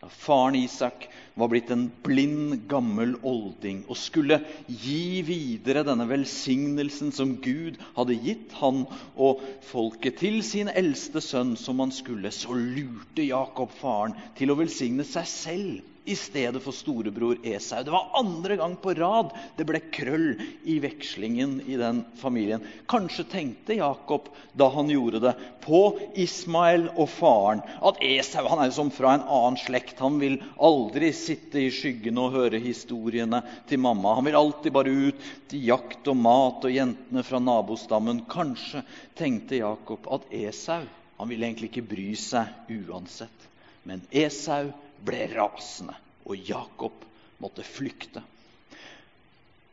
Da 0.01 0.07
faren 0.09 0.55
Isak 0.57 1.03
var 1.37 1.49
blitt 1.51 1.69
en 1.73 1.81
blind, 2.05 2.55
gammel 2.71 3.11
olding 3.31 3.83
og 3.85 3.99
skulle 4.01 4.39
gi 4.85 5.19
videre 5.27 5.83
denne 5.85 6.07
velsignelsen 6.09 7.13
som 7.13 7.35
Gud 7.45 7.77
hadde 7.99 8.17
gitt 8.23 8.55
han 8.63 8.81
og 9.27 9.45
folket 9.69 10.17
til 10.23 10.41
sin 10.47 10.73
eldste 10.73 11.21
sønn, 11.21 11.53
som 11.65 11.85
han 11.85 11.93
skulle, 11.93 12.33
så 12.33 12.57
lurte 12.57 13.29
Jakob 13.29 13.77
faren 13.77 14.17
til 14.41 14.49
å 14.49 14.57
velsigne 14.63 15.05
seg 15.05 15.29
selv 15.35 15.90
i 16.05 16.15
stedet 16.15 16.63
for 16.63 16.73
storebror 16.73 17.37
Esau. 17.45 17.83
Det 17.83 17.91
var 17.91 18.11
andre 18.13 18.55
gang 18.57 18.75
på 18.75 18.93
rad 18.97 19.33
det 19.57 19.65
ble 19.69 19.81
krøll 19.93 20.31
i 20.65 20.79
vekslingen 20.81 21.59
i 21.69 21.77
den 21.77 22.01
familien. 22.17 22.63
Kanskje 22.89 23.25
tenkte 23.29 23.77
Jakob 23.77 24.29
da 24.57 24.69
han 24.73 24.89
gjorde 24.89 25.21
det, 25.23 25.33
på 25.61 25.81
Ismael 26.19 26.87
og 26.95 27.09
faren. 27.13 27.61
At 27.85 28.01
Esau 28.05 28.47
han 28.49 28.63
er 28.65 28.73
som 28.75 28.89
fra 28.93 29.15
en 29.15 29.27
annen 29.27 29.59
slekt. 29.61 30.01
Han 30.01 30.17
vil 30.21 30.39
aldri 30.57 31.11
sitte 31.15 31.61
i 31.61 31.69
skyggene 31.73 32.25
og 32.25 32.37
høre 32.39 32.61
historiene 32.61 33.43
til 33.69 33.83
mamma. 33.83 34.15
Han 34.17 34.25
vil 34.29 34.39
alltid 34.39 34.73
bare 34.73 34.95
ut 35.11 35.29
til 35.51 35.69
jakt 35.69 36.09
og 36.09 36.17
mat 36.17 36.65
og 36.65 36.73
jentene 36.73 37.25
fra 37.27 37.41
nabostammen. 37.43 38.25
Kanskje 38.31 38.81
tenkte 39.19 39.61
Jakob 39.61 40.09
at 40.17 40.25
Esau 40.33 40.81
han 41.21 41.29
ville 41.29 41.45
egentlig 41.45 41.67
ikke 41.69 41.85
bry 41.85 42.11
seg 42.17 42.71
uansett. 42.89 43.43
Men 43.85 44.01
Esau 44.09 44.71
ble 45.05 45.25
rasende, 45.33 45.95
og 46.27 46.49
Jakob 46.49 47.07
måtte 47.41 47.65
flykte. 47.65 48.21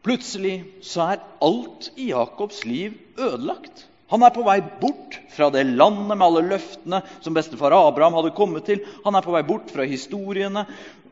Plutselig 0.04 0.62
så 0.87 1.12
er 1.12 1.25
alt 1.44 1.90
i 1.99 2.11
Jakobs 2.12 2.62
liv 2.68 2.94
ødelagt. 3.18 3.85
Han 4.08 4.23
er 4.25 4.32
på 4.32 4.44
vei 4.47 4.61
bort 4.80 5.18
fra 5.35 5.50
det 5.52 5.66
landet 5.68 6.14
med 6.14 6.25
alle 6.25 6.44
løftene 6.47 7.02
som 7.20 7.35
bestefar 7.37 7.75
Abraham 7.76 8.16
hadde 8.16 8.37
kommet 8.37 8.64
til. 8.64 8.80
Han 9.04 9.18
er 9.18 9.26
på 9.26 9.35
vei 9.35 9.42
bort 9.44 9.68
fra 9.75 9.85
historiene 9.85 10.64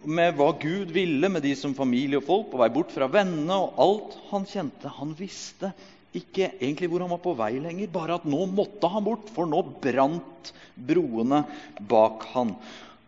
med 0.06 0.38
hva 0.38 0.52
Gud 0.56 0.94
ville 0.94 1.28
med 1.28 1.44
de 1.44 1.52
som 1.58 1.74
familie 1.76 2.22
og 2.22 2.24
folk. 2.24 2.48
På 2.54 2.62
vei 2.62 2.70
bort 2.72 2.94
fra 2.94 3.10
vennene 3.12 3.58
og 3.66 3.82
alt 3.84 4.16
han 4.30 4.48
kjente. 4.48 4.94
Han 4.96 5.12
visste 5.18 5.74
ikke 6.16 6.54
egentlig 6.54 6.88
hvor 6.88 7.04
han 7.04 7.12
var 7.12 7.20
på 7.20 7.36
vei 7.36 7.52
lenger, 7.60 7.92
bare 7.92 8.16
at 8.16 8.24
nå 8.24 8.46
måtte 8.48 8.88
han 8.88 9.04
bort, 9.04 9.28
for 9.34 9.44
nå 9.50 9.60
brant 9.82 10.54
broene 10.88 11.42
bak 11.90 12.24
han. 12.32 12.54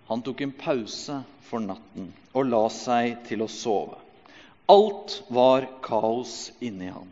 Han 0.08 0.22
tok 0.24 0.40
en 0.40 0.52
pause 0.56 1.20
for 1.48 1.60
natten 1.64 2.12
og 2.32 2.48
la 2.48 2.64
seg 2.72 3.22
til 3.28 3.44
å 3.44 3.48
sove. 3.52 3.98
Alt 4.68 5.22
var 5.32 5.66
kaos 5.84 6.50
inni 6.64 6.90
han. 6.92 7.08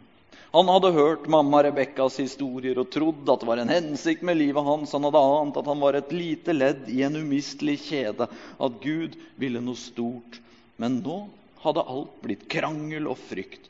Han 0.56 0.70
hadde 0.72 0.94
hørt 0.96 1.26
mamma 1.28 1.60
Rebekkas 1.66 2.16
historier 2.22 2.78
og 2.80 2.88
trodd 2.94 3.28
at 3.28 3.42
det 3.42 3.48
var 3.48 3.60
en 3.60 3.72
hensikt 3.72 4.22
med 4.24 4.38
livet 4.40 4.64
hans. 4.64 4.94
Han 4.96 5.04
hadde 5.04 5.20
ant 5.20 5.58
at 5.60 5.68
han 5.68 5.82
var 5.82 5.98
et 5.98 6.12
lite 6.16 6.54
ledd 6.56 6.86
i 6.88 7.02
en 7.04 7.18
umistelig 7.20 7.78
kjede, 7.90 8.28
at 8.32 8.78
Gud 8.80 9.18
ville 9.36 9.60
noe 9.60 9.76
stort. 9.76 10.38
Men 10.80 11.02
nå 11.04 11.18
hadde 11.64 11.84
alt 11.84 12.16
blitt 12.24 12.46
krangel 12.52 13.10
og 13.12 13.20
frykt. 13.28 13.68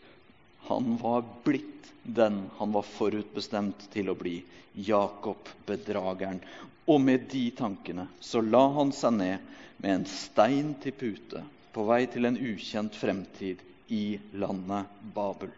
Han 0.69 0.95
var 1.03 1.27
blitt 1.47 1.91
den 2.07 2.45
han 2.61 2.75
var 2.75 2.87
forutbestemt 2.87 3.89
til 3.91 4.13
å 4.13 4.19
bli, 4.19 4.39
Jakob 4.87 5.51
bedrageren. 5.67 6.39
Og 6.87 7.01
med 7.03 7.27
de 7.33 7.49
tankene 7.59 8.07
så 8.23 8.41
la 8.45 8.63
han 8.77 8.93
seg 8.95 9.17
ned 9.19 9.55
med 9.83 9.93
en 9.93 10.05
stein 10.09 10.75
til 10.83 10.95
pute 10.95 11.43
på 11.75 11.85
vei 11.89 12.05
til 12.09 12.29
en 12.29 12.39
ukjent 12.39 12.95
fremtid 12.97 13.63
i 13.93 14.19
landet 14.39 14.93
Babel. 15.15 15.51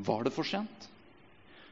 Var 0.00 0.24
det 0.24 0.32
for 0.34 0.48
sent? 0.48 0.86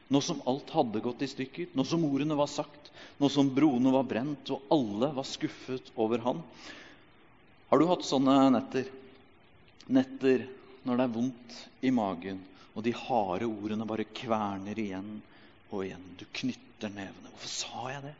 Nå 0.09 0.21
som 0.25 0.41
alt 0.49 0.69
hadde 0.73 1.01
gått 1.05 1.21
i 1.25 1.29
stykker, 1.29 1.73
nå 1.77 1.83
som 1.85 2.05
ordene 2.05 2.37
var 2.37 2.49
sagt, 2.49 2.89
nå 3.21 3.29
som 3.29 3.49
broene 3.53 3.91
var 3.93 4.07
brent, 4.09 4.49
og 4.53 4.71
alle 4.73 5.11
var 5.17 5.27
skuffet 5.27 5.91
over 6.01 6.23
han. 6.25 6.39
Har 7.69 7.77
du 7.81 7.85
hatt 7.89 8.05
sånne 8.05 8.37
netter? 8.55 8.87
Netter 9.89 10.47
når 10.85 10.97
det 10.97 11.05
er 11.05 11.13
vondt 11.13 11.59
i 11.85 11.91
magen, 11.93 12.39
og 12.73 12.85
de 12.85 12.93
harde 12.95 13.49
ordene 13.49 13.85
bare 13.89 14.07
kverner 14.17 14.77
igjen 14.81 15.19
og 15.69 15.85
igjen. 15.85 16.05
Du 16.19 16.25
knytter 16.41 16.91
nevene. 16.93 17.31
Hvorfor 17.33 17.53
sa 17.53 17.85
jeg 17.93 18.05
det? 18.09 18.15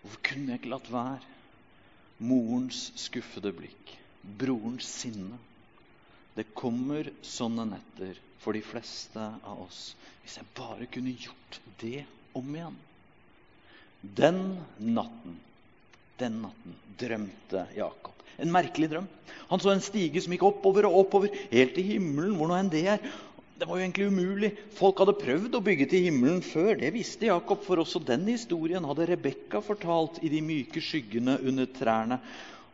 Hvorfor 0.00 0.24
kunne 0.30 0.52
jeg 0.52 0.62
ikke 0.62 0.72
latt 0.74 0.90
være? 0.92 1.20
Morens 2.20 2.80
skuffede 3.00 3.52
blikk, 3.56 3.94
brorens 4.40 4.88
sinne. 5.00 5.38
Det 6.36 6.50
kommer 6.56 7.08
sånne 7.26 7.66
netter 7.72 8.18
for 8.40 8.56
de 8.56 8.62
fleste 8.64 9.20
av 9.20 9.60
oss. 9.64 9.94
Hvis 10.22 10.38
jeg 10.40 10.52
bare 10.56 10.88
kunne 10.92 11.16
gjort 11.16 11.60
det 11.80 12.04
om 12.36 12.54
igjen. 12.54 12.78
Den 14.00 14.40
natten, 14.80 15.36
den 16.20 16.40
natten 16.46 16.76
drømte 17.00 17.66
Jakob. 17.76 18.16
En 18.40 18.52
merkelig 18.52 18.88
drøm. 18.92 19.08
Han 19.50 19.60
så 19.60 19.74
en 19.74 19.82
stige 19.84 20.22
som 20.22 20.32
gikk 20.32 20.46
oppover 20.46 20.86
og 20.88 21.02
oppover, 21.02 21.34
helt 21.50 21.74
til 21.76 21.88
himmelen, 21.90 22.36
hvor 22.38 22.48
nå 22.48 22.56
enn 22.56 22.70
det 22.72 22.86
er. 22.94 23.02
Det 23.60 23.66
var 23.68 23.76
jo 23.76 23.84
egentlig 23.84 24.06
umulig. 24.08 24.48
Folk 24.72 25.02
hadde 25.02 25.12
prøvd 25.20 25.56
å 25.58 25.60
bygge 25.60 25.86
til 25.92 26.06
himmelen 26.06 26.38
før. 26.40 26.78
Det 26.80 26.94
visste 26.94 27.28
Jakob, 27.28 27.60
for 27.60 27.82
også 27.82 28.00
den 28.08 28.22
historien 28.30 28.86
hadde 28.88 29.04
Rebekka 29.10 29.60
fortalt 29.60 30.16
i 30.24 30.30
de 30.32 30.38
myke 30.40 30.80
skyggene 30.80 31.34
under 31.44 31.66
trærne. 31.76 32.16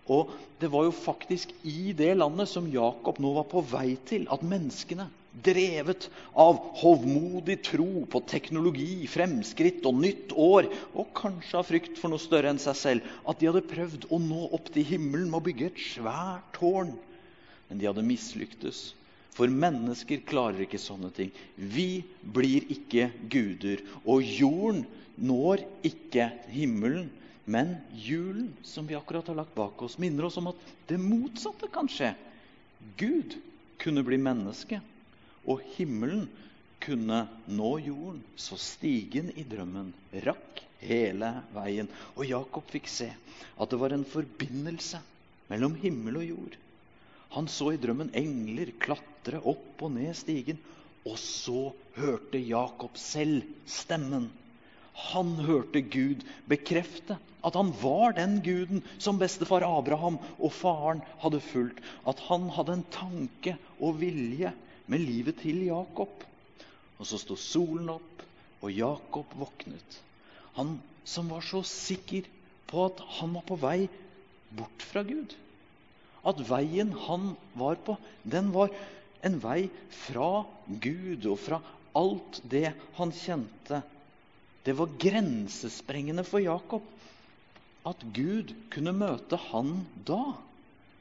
Og 0.06 0.30
det 0.60 0.68
var 0.70 0.84
jo 0.86 0.92
faktisk 0.94 1.50
i 1.66 1.90
det 1.98 2.12
landet 2.20 2.46
som 2.52 2.68
Jakob 2.70 3.18
nå 3.18 3.32
var 3.34 3.48
på 3.50 3.64
vei 3.66 3.96
til, 4.06 4.28
at 4.30 4.44
menneskene, 4.46 5.08
drevet 5.42 6.06
av 6.38 6.60
hovmodig 6.78 7.56
tro 7.66 8.04
på 8.12 8.20
teknologi, 8.30 9.08
fremskritt 9.10 9.82
og 9.90 9.98
nytt 10.04 10.36
år, 10.38 10.68
og 10.94 11.10
kanskje 11.18 11.58
av 11.58 11.66
frykt 11.66 11.98
for 11.98 12.14
noe 12.14 12.22
større 12.22 12.52
enn 12.54 12.62
seg 12.62 12.78
selv, 12.78 13.10
at 13.26 13.42
de 13.42 13.50
hadde 13.50 13.64
prøvd 13.72 14.06
å 14.14 14.20
nå 14.22 14.46
opp 14.54 14.70
til 14.70 14.86
himmelen 14.86 15.26
med 15.34 15.40
å 15.42 15.46
bygge 15.50 15.72
et 15.72 15.82
svært 15.88 16.46
tårn. 16.60 16.94
Men 17.66 17.82
de 17.82 17.90
hadde 17.90 18.06
mislyktes. 18.06 18.84
For 19.36 19.52
mennesker 19.52 20.22
klarer 20.24 20.64
ikke 20.64 20.80
sånne 20.80 21.10
ting. 21.12 21.32
Vi 21.56 22.04
blir 22.20 22.64
ikke 22.72 23.10
guder. 23.32 23.82
Og 24.08 24.24
jorden 24.24 24.86
når 25.16 25.64
ikke 25.86 26.30
himmelen. 26.52 27.10
Men 27.46 27.76
julen, 27.94 28.50
som 28.66 28.88
vi 28.88 28.96
akkurat 28.98 29.28
har 29.30 29.38
lagt 29.38 29.54
bak 29.54 29.82
oss, 29.86 30.00
minner 30.02 30.26
oss 30.26 30.38
om 30.40 30.48
at 30.50 30.62
det 30.88 30.98
motsatte 30.98 31.68
kan 31.70 31.86
skje. 31.90 32.10
Gud 32.98 33.36
kunne 33.78 34.02
bli 34.06 34.18
menneske, 34.18 34.80
og 35.46 35.62
himmelen 35.76 36.24
kunne 36.82 37.20
nå 37.46 37.70
jorden. 37.84 38.24
Så 38.34 38.58
stigen 38.58 39.30
i 39.38 39.46
drømmen 39.46 39.92
rakk 40.26 40.64
hele 40.82 41.30
veien. 41.54 41.90
Og 42.16 42.26
Jakob 42.26 42.66
fikk 42.72 42.90
se 42.90 43.12
at 43.12 43.70
det 43.70 43.78
var 43.78 43.94
en 43.94 44.06
forbindelse 44.08 45.00
mellom 45.50 45.76
himmel 45.82 46.18
og 46.22 46.30
jord. 46.32 46.56
Han 47.36 47.46
så 47.50 47.72
i 47.74 47.80
drømmen 47.80 48.10
engler 48.16 48.74
klatre 48.82 49.15
opp 49.34 49.82
og 49.82 49.92
ned 49.96 50.14
stigen. 50.18 50.58
Og 51.06 51.18
så 51.22 51.70
hørte 51.96 52.40
Jakob 52.42 52.98
selv 52.98 53.46
stemmen. 53.66 54.30
Han 55.12 55.34
hørte 55.46 55.82
Gud 55.82 56.24
bekrefte 56.48 57.18
at 57.46 57.54
han 57.54 57.70
var 57.78 58.16
den 58.16 58.40
guden 58.42 58.82
som 58.98 59.20
bestefar 59.20 59.62
Abraham 59.66 60.16
og 60.38 60.54
faren 60.56 61.02
hadde 61.22 61.42
fulgt. 61.44 61.82
At 62.08 62.22
han 62.26 62.48
hadde 62.56 62.78
en 62.78 62.86
tanke 62.90 63.54
og 63.78 64.00
vilje 64.00 64.50
med 64.90 65.04
livet 65.04 65.42
til 65.42 65.62
Jakob. 65.68 66.24
Og 66.98 67.06
så 67.06 67.20
sto 67.20 67.36
solen 67.38 67.92
opp, 67.92 68.22
og 68.64 68.72
Jakob 68.72 69.34
våknet. 69.38 70.00
Han 70.56 70.78
som 71.06 71.28
var 71.30 71.44
så 71.44 71.60
sikker 71.68 72.26
på 72.66 72.86
at 72.88 73.02
han 73.20 73.34
var 73.36 73.44
på 73.46 73.58
vei 73.62 73.78
bort 74.56 74.86
fra 74.90 75.04
Gud 75.06 75.36
at 76.26 76.42
veien 76.48 76.90
han 77.06 77.34
var 77.58 77.78
på, 77.86 77.96
den 78.26 78.50
var 78.54 78.72
en 79.24 79.38
vei 79.40 79.68
fra 80.04 80.44
Gud 80.66 81.26
og 81.30 81.38
fra 81.40 81.60
alt 81.96 82.40
det 82.44 82.70
han 82.98 83.14
kjente. 83.14 83.80
Det 84.66 84.74
var 84.76 84.98
grensesprengende 84.98 86.26
for 86.26 86.42
Jakob. 86.42 86.82
at 87.86 88.00
Gud 88.10 88.50
kunne 88.74 88.90
møte 88.90 89.38
han 89.52 89.84
da. 90.08 90.34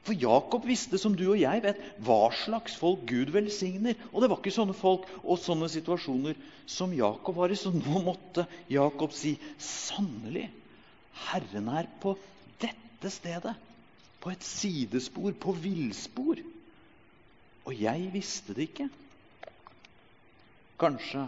For 0.06 0.14
Jakob 0.14 0.68
visste, 0.68 1.00
som 1.02 1.16
du 1.18 1.24
og 1.32 1.40
jeg 1.40 1.64
vet, 1.64 1.80
hva 2.06 2.28
slags 2.44 2.76
folk 2.78 3.02
Gud 3.10 3.32
velsigner. 3.34 3.96
Og 4.12 4.22
det 4.22 4.28
var 4.30 4.38
ikke 4.38 4.54
sånne 4.54 4.76
folk 4.76 5.08
og 5.24 5.40
sånne 5.42 5.66
situasjoner 5.72 6.38
som 6.70 6.94
Jakob 6.94 7.40
var 7.40 7.50
i. 7.50 7.58
Så 7.58 7.72
nå 7.74 8.04
måtte 8.06 8.46
Jakob 8.70 9.10
si 9.16 9.34
sannelig, 9.58 10.46
Herren 11.26 11.72
er 11.74 11.90
på 11.98 12.14
dette 12.62 13.10
stedet. 13.10 13.56
På 14.22 14.30
et 14.30 14.46
sidespor, 14.46 15.34
på 15.34 15.56
villspor. 15.58 16.38
Og 17.66 17.74
jeg 17.74 18.10
visste 18.14 18.54
det 18.54 18.68
ikke. 18.70 18.88
Kanskje 20.78 21.26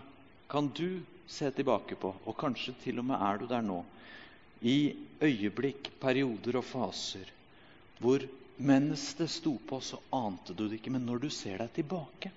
kan 0.48 0.68
du 0.76 1.00
se 1.28 1.50
tilbake 1.52 1.96
på, 2.00 2.12
og 2.24 2.36
kanskje 2.40 2.76
til 2.82 3.00
og 3.02 3.08
med 3.10 3.20
er 3.20 3.40
du 3.40 3.48
der 3.50 3.64
nå, 3.64 3.82
i 4.62 4.94
øyeblikk, 5.22 5.92
perioder 6.00 6.58
og 6.58 6.66
faser 6.66 7.34
hvor 7.98 8.22
mens 8.58 9.12
det 9.18 9.28
sto 9.30 9.56
på, 9.68 9.80
så 9.82 9.98
ante 10.14 10.54
du 10.54 10.66
det 10.66 10.78
ikke. 10.78 10.92
Men 10.94 11.06
når 11.06 11.24
du 11.24 11.28
ser 11.34 11.58
deg 11.62 11.72
tilbake, 11.74 12.30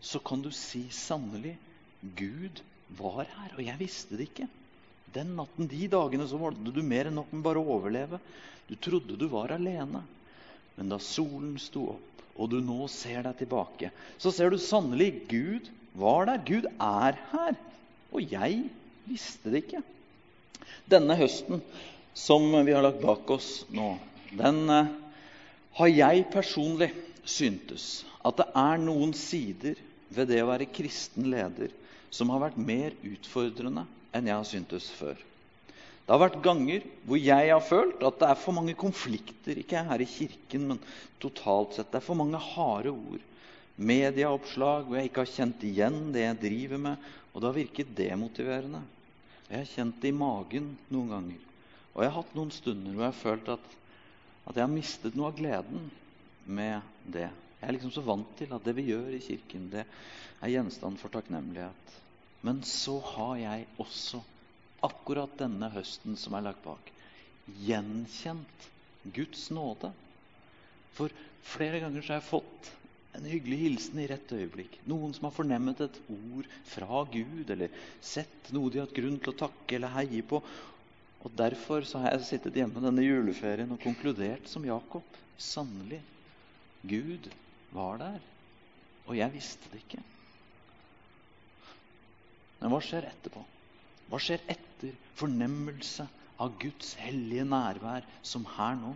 så 0.00 0.20
kan 0.24 0.42
du 0.44 0.50
si 0.52 0.86
sannelig 0.92 1.54
Gud 2.16 2.60
var 2.96 3.24
her, 3.24 3.54
og 3.56 3.62
jeg 3.64 3.80
visste 3.80 4.16
det 4.18 4.28
ikke. 4.28 4.48
Den 5.14 5.34
natten, 5.38 5.68
de 5.70 5.86
dagene, 5.88 6.26
så 6.28 6.40
valgte 6.40 6.72
du 6.74 6.82
mer 6.84 7.08
enn 7.08 7.16
nok 7.20 7.32
med 7.32 7.44
bare 7.46 7.60
å 7.62 7.76
overleve. 7.76 8.20
Du 8.68 8.74
trodde 8.80 9.16
du 9.16 9.26
var 9.32 9.54
alene. 9.54 10.02
Men 10.74 10.90
da 10.90 10.98
solen 11.00 11.54
sto 11.62 11.86
opp, 11.94 12.13
og 12.34 12.50
du 12.50 12.58
nå 12.62 12.88
ser 12.90 13.22
deg 13.26 13.38
tilbake, 13.38 13.90
så 14.18 14.32
ser 14.34 14.50
du 14.50 14.58
sannelig 14.58 15.12
Gud 15.30 15.70
var 15.94 16.26
der. 16.28 16.42
Gud 16.46 16.66
er 16.72 17.18
her. 17.30 17.58
Og 18.14 18.32
jeg 18.32 18.64
visste 19.06 19.52
det 19.52 19.64
ikke. 19.64 19.82
Denne 20.90 21.16
høsten 21.18 21.62
som 22.14 22.46
vi 22.66 22.74
har 22.74 22.84
lagt 22.84 23.02
bak 23.02 23.30
oss 23.34 23.64
nå, 23.74 23.94
den 24.34 24.60
eh, 24.70 24.92
har 25.78 25.90
jeg 25.90 26.28
personlig 26.32 26.92
syntes 27.26 28.04
at 28.24 28.38
det 28.38 28.46
er 28.58 28.82
noen 28.82 29.14
sider 29.16 29.78
ved 30.14 30.30
det 30.30 30.42
å 30.44 30.50
være 30.52 30.70
kristen 30.70 31.26
leder 31.32 31.72
som 32.14 32.30
har 32.30 32.44
vært 32.46 32.60
mer 32.60 32.94
utfordrende 33.02 33.86
enn 34.14 34.30
jeg 34.30 34.38
har 34.38 34.46
syntes 34.46 34.90
før. 34.94 35.18
Det 36.04 36.12
har 36.12 36.20
vært 36.20 36.42
ganger 36.44 36.82
hvor 37.08 37.20
jeg 37.20 37.48
har 37.48 37.62
følt 37.64 38.02
at 38.04 38.18
det 38.20 38.28
er 38.28 38.40
for 38.40 38.56
mange 38.56 38.74
konflikter. 38.76 39.56
Ikke 39.56 39.84
her 39.88 40.02
i 40.04 40.08
kirken, 40.08 40.66
men 40.68 40.82
totalt 41.22 41.78
sett. 41.78 41.88
Det 41.92 42.00
er 42.00 42.04
for 42.04 42.18
mange 42.18 42.40
harde 42.52 42.92
ord. 42.92 43.22
Medieoppslag 43.80 44.84
hvor 44.84 44.98
jeg 44.98 45.08
ikke 45.08 45.24
har 45.24 45.32
kjent 45.32 45.64
igjen 45.66 46.12
det 46.14 46.26
jeg 46.26 46.40
driver 46.44 46.82
med, 46.88 47.08
og 47.32 47.40
det 47.40 47.48
har 47.48 47.56
virket 47.56 47.96
demotiverende. 47.96 48.82
Jeg 49.48 49.62
har 49.62 49.72
kjent 49.72 49.96
det 50.02 50.12
i 50.12 50.18
magen 50.18 50.68
noen 50.92 51.10
ganger. 51.14 51.40
Og 51.94 52.02
jeg 52.02 52.10
har 52.10 52.18
hatt 52.20 52.36
noen 52.36 52.52
stunder 52.54 52.92
hvor 52.92 53.06
jeg 53.06 53.14
har 53.14 53.22
følt 53.22 53.50
at, 53.54 53.72
at 54.44 54.58
jeg 54.58 54.66
har 54.66 54.74
mistet 54.74 55.16
noe 55.16 55.30
av 55.30 55.38
gleden 55.38 55.88
med 56.44 56.84
det. 57.06 57.30
Jeg 57.60 57.68
er 57.70 57.76
liksom 57.78 57.94
så 57.94 58.04
vant 58.04 58.28
til 58.36 58.52
at 58.52 58.64
det 58.66 58.76
vi 58.76 58.90
gjør 58.90 59.14
i 59.16 59.22
kirken, 59.24 59.70
det 59.72 59.86
er 59.86 60.52
gjenstand 60.52 61.00
for 61.00 61.12
takknemlighet. 61.14 61.94
Men 62.44 62.60
så 62.68 62.98
har 63.14 63.38
jeg 63.40 63.66
også, 63.80 64.20
akkurat 64.84 65.38
denne 65.40 65.70
høsten 65.74 66.18
som 66.20 66.36
er 66.36 66.46
lagt 66.48 66.62
bak, 66.64 66.92
gjenkjent 67.64 68.70
Guds 69.14 69.48
nåde. 69.54 69.90
For 70.96 71.12
flere 71.44 71.82
ganger 71.82 72.04
så 72.04 72.14
har 72.14 72.22
jeg 72.22 72.30
fått 72.30 72.70
en 73.14 73.26
hyggelig 73.30 73.58
hilsen 73.60 74.00
i 74.02 74.06
rett 74.10 74.32
øyeblikk. 74.34 74.78
Noen 74.90 75.14
som 75.14 75.28
har 75.28 75.34
fornemmet 75.36 75.82
et 75.84 75.98
ord 76.10 76.48
fra 76.66 77.02
Gud, 77.12 77.50
eller 77.50 77.74
sett 78.02 78.50
noe 78.54 78.72
de 78.72 78.80
har 78.80 78.88
hatt 78.88 78.96
grunn 78.96 79.20
til 79.22 79.34
å 79.34 79.40
takke 79.44 79.78
eller 79.78 79.94
heie 79.94 80.24
på. 80.26 80.40
Og 81.24 81.36
Derfor 81.38 81.86
så 81.88 82.02
har 82.02 82.16
jeg 82.16 82.28
sittet 82.28 82.58
hjemme 82.58 82.82
denne 82.84 83.04
juleferien 83.04 83.70
og 83.72 83.80
konkludert 83.82 84.50
som 84.50 84.66
Jakob. 84.66 85.06
Sannelig, 85.40 86.02
Gud 86.84 87.30
var 87.74 87.98
der, 88.02 88.20
og 89.06 89.16
jeg 89.18 89.34
visste 89.34 89.70
det 89.72 89.80
ikke. 89.82 90.02
Men 92.60 92.72
hva 92.72 92.80
skjer 92.84 93.08
etterpå? 93.08 93.42
Hva 94.10 94.20
skjer 94.20 94.42
etter 94.52 94.94
fornemmelse 95.18 96.06
av 96.42 96.54
Guds 96.60 96.94
hellige 97.00 97.46
nærvær 97.48 98.06
som 98.26 98.46
her 98.56 98.76
nå? 98.80 98.92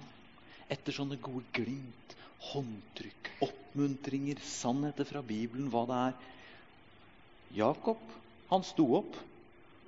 Etter 0.68 0.94
sånne 0.94 1.16
gode 1.22 1.46
glimt, 1.56 2.16
håndtrykk, 2.50 3.30
oppmuntringer, 3.46 4.40
sannheter 4.44 5.08
fra 5.08 5.22
Bibelen, 5.24 5.70
hva 5.72 5.84
det 5.88 6.00
er. 6.08 6.18
Jakob, 7.56 8.02
han 8.50 8.66
sto 8.66 8.86
opp. 9.00 9.16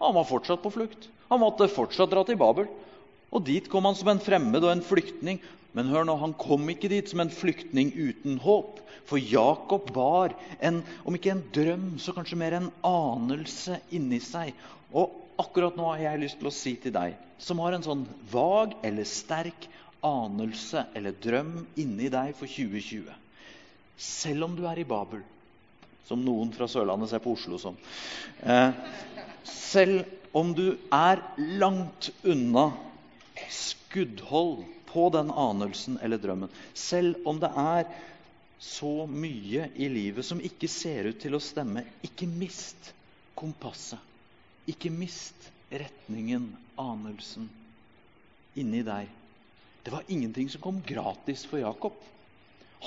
Han 0.00 0.16
var 0.16 0.28
fortsatt 0.28 0.62
på 0.64 0.72
flukt. 0.72 1.10
Han 1.28 1.42
måtte 1.42 1.68
fortsatt 1.70 2.10
dra 2.10 2.24
til 2.26 2.40
Babel. 2.40 2.70
Og 3.30 3.44
dit 3.46 3.66
kom 3.70 3.86
han 3.86 3.96
som 3.98 4.10
en 4.12 4.22
fremmed 4.22 4.64
og 4.64 4.72
en 4.72 4.84
flyktning. 4.84 5.40
Men 5.76 5.90
hør 5.92 6.06
nå, 6.06 6.16
han 6.18 6.34
kom 6.34 6.66
ikke 6.72 6.90
dit 6.90 7.06
som 7.10 7.22
en 7.22 7.30
flyktning 7.30 7.92
uten 7.94 8.40
håp. 8.42 8.80
For 9.06 9.22
Jakob 9.22 9.92
var, 9.94 10.34
en, 10.58 10.82
om 11.06 11.14
ikke 11.14 11.32
en 11.34 11.44
drøm, 11.54 11.86
så 12.02 12.14
kanskje 12.14 12.38
mer 12.40 12.58
en 12.58 12.70
anelse 12.86 13.78
inni 13.94 14.18
seg. 14.22 14.50
Og 14.90 15.14
akkurat 15.40 15.78
nå 15.78 15.86
har 15.92 16.02
jeg 16.08 16.24
lyst 16.24 16.40
til 16.42 16.50
å 16.50 16.54
si 16.54 16.74
til 16.82 16.94
deg, 16.94 17.14
som 17.40 17.62
har 17.62 17.76
en 17.76 17.86
sånn 17.86 18.04
vag 18.32 18.74
eller 18.86 19.08
sterk 19.08 19.70
anelse 20.04 20.84
eller 20.96 21.16
drøm 21.22 21.54
inni 21.80 22.10
deg 22.12 22.34
for 22.36 22.50
2020 22.50 23.20
selv 24.00 24.48
om 24.48 24.56
du 24.56 24.64
er 24.68 24.80
i 24.80 24.88
Babel, 24.88 25.20
som 26.08 26.22
noen 26.24 26.50
fra 26.56 26.68
Sørlandet 26.70 27.12
ser 27.12 27.20
på 27.22 27.34
Oslo 27.36 27.58
som. 27.60 27.76
Eh, 28.40 28.72
selv 29.44 30.08
om 30.36 30.54
du 30.56 30.72
er 30.94 31.20
langt 31.60 32.10
unna 32.24 32.70
skuddhold 33.50 34.64
på 34.90 35.08
den 35.14 35.30
anelsen 35.30 35.98
eller 36.02 36.20
drømmen, 36.22 36.50
selv 36.74 37.26
om 37.28 37.40
det 37.42 37.50
er 37.58 37.90
så 38.60 39.06
mye 39.08 39.70
i 39.74 39.88
livet 39.88 40.26
som 40.26 40.42
ikke 40.44 40.68
ser 40.68 41.08
ut 41.10 41.20
til 41.22 41.36
å 41.36 41.42
stemme, 41.42 41.84
ikke 42.04 42.28
mist 42.28 42.92
kompasset. 43.38 43.98
Ikke 44.68 44.90
mist 44.92 45.48
retningen, 45.72 46.50
anelsen, 46.78 47.48
inni 48.60 48.82
deg. 48.86 49.08
Det 49.82 49.94
var 49.94 50.06
ingenting 50.12 50.50
som 50.52 50.62
kom 50.62 50.82
gratis 50.84 51.46
for 51.48 51.62
Jakob. 51.62 51.96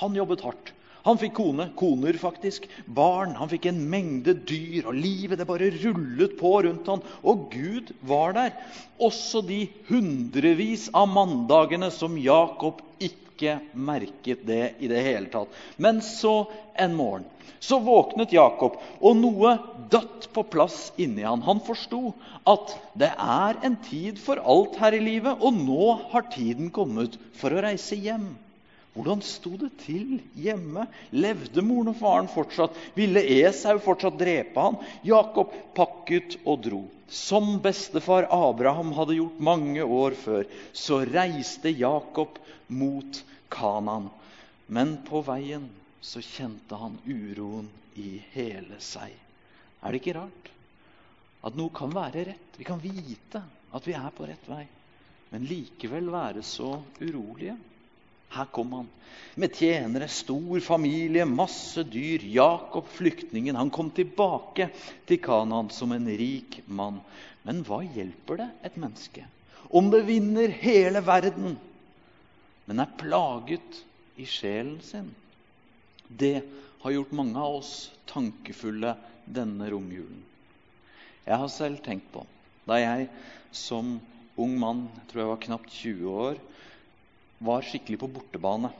Han 0.00 0.14
jobbet 0.16 0.44
hardt. 0.46 0.70
Han 1.04 1.18
fikk 1.20 1.34
kone, 1.36 1.66
koner 1.76 2.16
faktisk, 2.16 2.64
barn, 2.86 3.34
han 3.36 3.50
fikk 3.50 3.68
en 3.68 3.82
mengde 3.92 4.32
dyr, 4.48 4.86
og 4.88 4.96
livet 4.96 5.40
det 5.40 5.46
bare 5.48 5.68
rullet 5.82 6.38
på 6.38 6.54
rundt 6.64 6.88
han. 6.88 7.02
Og 7.20 7.50
Gud 7.52 7.92
var 8.08 8.32
der. 8.36 8.54
Også 8.96 9.42
de 9.44 9.66
hundrevis 9.90 10.88
av 10.96 11.10
mandagene 11.12 11.90
som 11.92 12.16
Jakob 12.16 12.80
ikke 13.04 13.58
merket 13.76 14.46
det 14.48 14.76
i 14.80 14.88
det 14.88 15.04
hele 15.04 15.28
tatt. 15.32 15.52
Men 15.76 16.00
så 16.04 16.46
en 16.80 16.96
morgen 16.96 17.28
så 17.64 17.78
våknet 17.80 18.32
Jakob, 18.34 18.76
og 19.00 19.16
noe 19.16 19.54
datt 19.92 20.26
på 20.36 20.42
plass 20.52 20.90
inni 21.00 21.24
han. 21.24 21.40
Han 21.46 21.62
forsto 21.64 22.10
at 22.50 22.74
det 22.98 23.08
er 23.14 23.60
en 23.64 23.78
tid 23.86 24.20
for 24.20 24.40
alt 24.40 24.76
her 24.80 24.96
i 24.96 25.00
livet, 25.00 25.40
og 25.40 25.56
nå 25.56 25.94
har 26.12 26.26
tiden 26.34 26.68
kommet 26.74 27.16
for 27.38 27.54
å 27.54 27.62
reise 27.64 27.96
hjem. 27.96 28.34
Hvordan 28.94 29.22
sto 29.26 29.56
det 29.58 29.72
til 29.82 30.20
hjemme? 30.38 30.86
Levde 31.10 31.62
moren 31.66 31.90
og 31.90 31.96
faren 31.98 32.28
fortsatt? 32.30 32.76
Ville 32.94 33.22
Esau 33.40 33.80
fortsatt 33.82 34.18
drepe 34.20 34.62
han? 34.62 34.78
Jakob 35.02 35.50
pakket 35.74 36.36
og 36.44 36.62
dro. 36.62 36.82
Som 37.10 37.58
bestefar 37.62 38.28
Abraham 38.32 38.92
hadde 38.94 39.18
gjort 39.18 39.42
mange 39.42 39.82
år 39.82 40.14
før, 40.18 40.46
så 40.72 41.02
reiste 41.08 41.74
Jakob 41.74 42.38
mot 42.70 43.18
Kanan. 43.50 44.08
Men 44.70 44.96
på 45.06 45.24
veien 45.26 45.66
så 46.04 46.22
kjente 46.22 46.78
han 46.78 46.96
uroen 47.04 47.66
i 47.98 48.16
hele 48.32 48.78
seg. 48.82 49.10
Er 49.82 49.92
det 49.92 50.00
ikke 50.00 50.16
rart 50.20 50.50
at 51.44 51.58
noe 51.58 51.74
kan 51.74 51.92
være 51.92 52.28
rett? 52.30 52.56
Vi 52.56 52.64
kan 52.66 52.80
vite 52.80 53.42
at 53.74 53.86
vi 53.90 53.98
er 53.98 54.10
på 54.14 54.26
rett 54.30 54.48
vei, 54.48 54.64
men 55.34 55.46
likevel 55.50 56.08
være 56.14 56.46
så 56.46 56.76
urolige. 57.02 57.58
Her 58.32 58.48
kom 58.52 58.72
han 58.72 58.88
med 59.34 59.54
tjenere, 59.56 60.08
stor 60.08 60.60
familie, 60.60 61.24
masse 61.26 61.82
dyr. 61.82 62.22
Jakob, 62.22 62.88
flyktningen, 62.88 63.56
han 63.56 63.70
kom 63.70 63.90
tilbake 63.90 64.68
til 65.08 65.20
Kanaan 65.22 65.70
som 65.74 65.92
en 65.92 66.06
rik 66.06 66.60
mann. 66.66 67.00
Men 67.44 67.64
hva 67.66 67.82
hjelper 67.84 68.40
det 68.40 68.50
et 68.70 68.76
menneske 68.80 69.26
om 69.74 69.88
det 69.90 70.04
vinner 70.06 70.52
hele 70.60 71.00
verden, 71.02 71.56
men 72.68 72.82
er 72.82 72.92
plaget 73.00 73.80
i 74.20 74.26
sjelen 74.28 74.76
sin? 74.84 75.08
Det 76.06 76.44
har 76.84 76.94
gjort 76.94 77.14
mange 77.16 77.40
av 77.40 77.58
oss 77.58 77.72
tankefulle 78.06 78.92
denne 79.24 79.66
romjulen. 79.72 80.20
Jeg 81.24 81.40
har 81.40 81.50
selv 81.50 81.82
tenkt 81.84 82.10
på 82.12 82.22
da 82.68 82.78
jeg 82.80 83.08
som 83.52 83.96
ung 84.40 84.54
mann, 84.60 84.86
tror 85.08 85.22
jeg 85.22 85.32
var 85.32 85.42
knapt 85.42 85.74
20 85.74 86.14
år, 86.28 86.38
var 87.38 87.64
skikkelig 87.66 87.98
på 88.02 88.10
bortebane. 88.16 88.70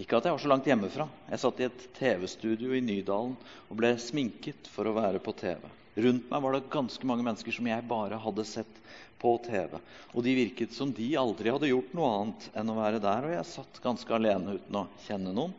Ikke 0.00 0.16
at 0.16 0.26
jeg 0.26 0.34
var 0.34 0.40
så 0.40 0.50
langt 0.50 0.66
hjemmefra. 0.68 1.06
Jeg 1.28 1.42
satt 1.42 1.60
i 1.60 1.68
et 1.68 1.86
TV-studio 1.98 2.72
i 2.72 2.80
Nydalen 2.84 3.36
og 3.68 3.78
ble 3.78 3.92
sminket 4.00 4.70
for 4.72 4.88
å 4.88 4.96
være 4.96 5.20
på 5.22 5.34
TV. 5.36 5.60
Rundt 6.02 6.30
meg 6.30 6.44
var 6.44 6.54
det 6.56 6.70
ganske 6.72 7.08
mange 7.08 7.24
mennesker 7.26 7.52
som 7.52 7.66
jeg 7.68 7.84
bare 7.88 8.20
hadde 8.20 8.46
sett 8.48 8.78
på 9.20 9.34
TV. 9.44 9.76
Og 10.16 10.24
de 10.24 10.34
virket 10.38 10.72
som 10.72 10.92
de 10.96 11.10
aldri 11.20 11.52
hadde 11.52 11.68
gjort 11.68 11.92
noe 11.96 12.12
annet 12.16 12.48
enn 12.56 12.72
å 12.72 12.78
være 12.78 13.02
der. 13.04 13.28
Og 13.28 13.36
jeg 13.36 13.50
satt 13.50 13.82
ganske 13.84 14.16
alene 14.16 14.56
uten 14.56 14.80
å 14.80 14.86
kjenne 15.04 15.34
noen. 15.36 15.52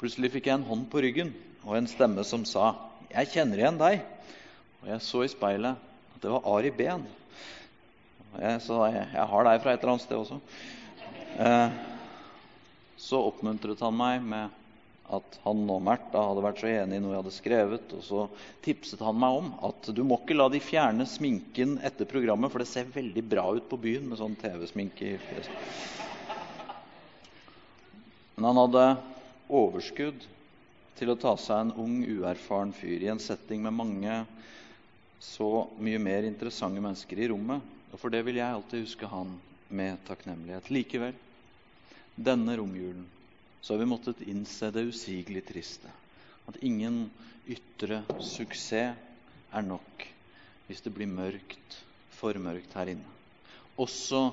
Plutselig 0.00 0.34
fikk 0.34 0.50
jeg 0.50 0.58
en 0.58 0.68
hånd 0.68 0.86
på 0.92 1.00
ryggen 1.00 1.32
og 1.64 1.78
en 1.78 1.88
stemme 1.88 2.24
som 2.28 2.44
sa 2.44 2.74
'Jeg 3.14 3.30
kjenner 3.30 3.58
igjen 3.58 3.78
deg'. 3.78 4.02
Og 4.82 4.88
jeg 4.90 5.00
så 5.00 5.24
i 5.24 5.28
speilet 5.28 5.76
at 6.14 6.20
det 6.20 6.30
var 6.30 6.42
Ari 6.44 6.70
Behn. 6.70 7.06
Og 8.34 8.40
jeg 8.42 8.60
sa 8.60 8.90
'Jeg 8.90 9.26
har 9.30 9.44
deg 9.44 9.62
fra 9.62 9.72
et 9.72 9.80
eller 9.80 9.92
annet 9.92 10.02
sted 10.02 10.18
også'. 10.18 10.40
Eh, 11.38 11.70
så 12.96 13.20
oppmuntret 13.30 13.80
han 13.82 13.96
meg 13.98 14.22
med 14.22 14.60
at 15.14 15.38
han 15.44 15.62
og 15.68 15.82
Märtha 15.84 16.22
hadde 16.30 16.42
vært 16.44 16.60
så 16.62 16.68
enige 16.70 16.96
i 16.96 17.02
noe 17.02 17.12
jeg 17.12 17.20
hadde 17.20 17.34
skrevet. 17.34 17.94
Og 17.98 18.04
så 18.06 18.20
tipset 18.64 19.02
han 19.04 19.18
meg 19.20 19.40
om 19.40 19.50
at 19.68 19.90
du 19.94 20.02
må 20.06 20.20
ikke 20.22 20.36
la 20.36 20.46
de 20.52 20.62
fjerne 20.62 21.06
sminken 21.08 21.76
etter 21.84 22.08
programmet, 22.08 22.52
for 22.52 22.62
det 22.62 22.70
ser 22.70 22.94
veldig 22.94 23.24
bra 23.34 23.48
ut 23.56 23.66
på 23.70 23.80
byen 23.82 24.06
med 24.08 24.20
sånn 24.20 24.38
TV-sminke 24.40 25.10
i 25.10 25.18
fjeset. 25.26 25.66
Men 28.34 28.48
han 28.50 28.62
hadde 28.64 28.86
overskudd 29.52 30.24
til 30.98 31.10
å 31.10 31.18
ta 31.18 31.34
seg 31.38 31.60
en 31.60 31.74
ung, 31.82 32.00
uerfaren 32.06 32.72
fyr 32.74 33.02
i 33.04 33.10
en 33.12 33.22
setting 33.22 33.62
med 33.62 33.74
mange 33.76 34.22
så 35.22 35.66
mye 35.82 36.00
mer 36.02 36.26
interessante 36.26 36.82
mennesker 36.82 37.20
i 37.20 37.28
rommet. 37.30 37.62
Og 37.92 38.00
for 38.00 38.12
det 38.12 38.24
vil 38.26 38.40
jeg 38.40 38.56
alltid 38.56 38.86
huske 38.86 39.10
han 39.10 39.36
med 39.74 40.00
takknemlighet. 40.08 40.70
Likevel, 40.74 41.14
denne 42.16 42.56
romjulen 42.56 43.06
så 43.60 43.74
har 43.74 43.80
vi 43.80 43.88
måttet 43.88 44.22
innse 44.28 44.68
det 44.74 44.84
usigelig 44.90 45.44
triste. 45.48 45.88
At 46.44 46.58
ingen 46.60 47.06
ytre 47.48 48.02
suksess 48.20 48.92
er 49.54 49.64
nok 49.64 50.04
hvis 50.66 50.82
det 50.84 50.92
blir 50.96 51.08
mørkt, 51.08 51.78
for 52.14 52.36
mørkt 52.40 52.72
her 52.76 52.92
inne. 52.92 53.08
Også 53.80 54.30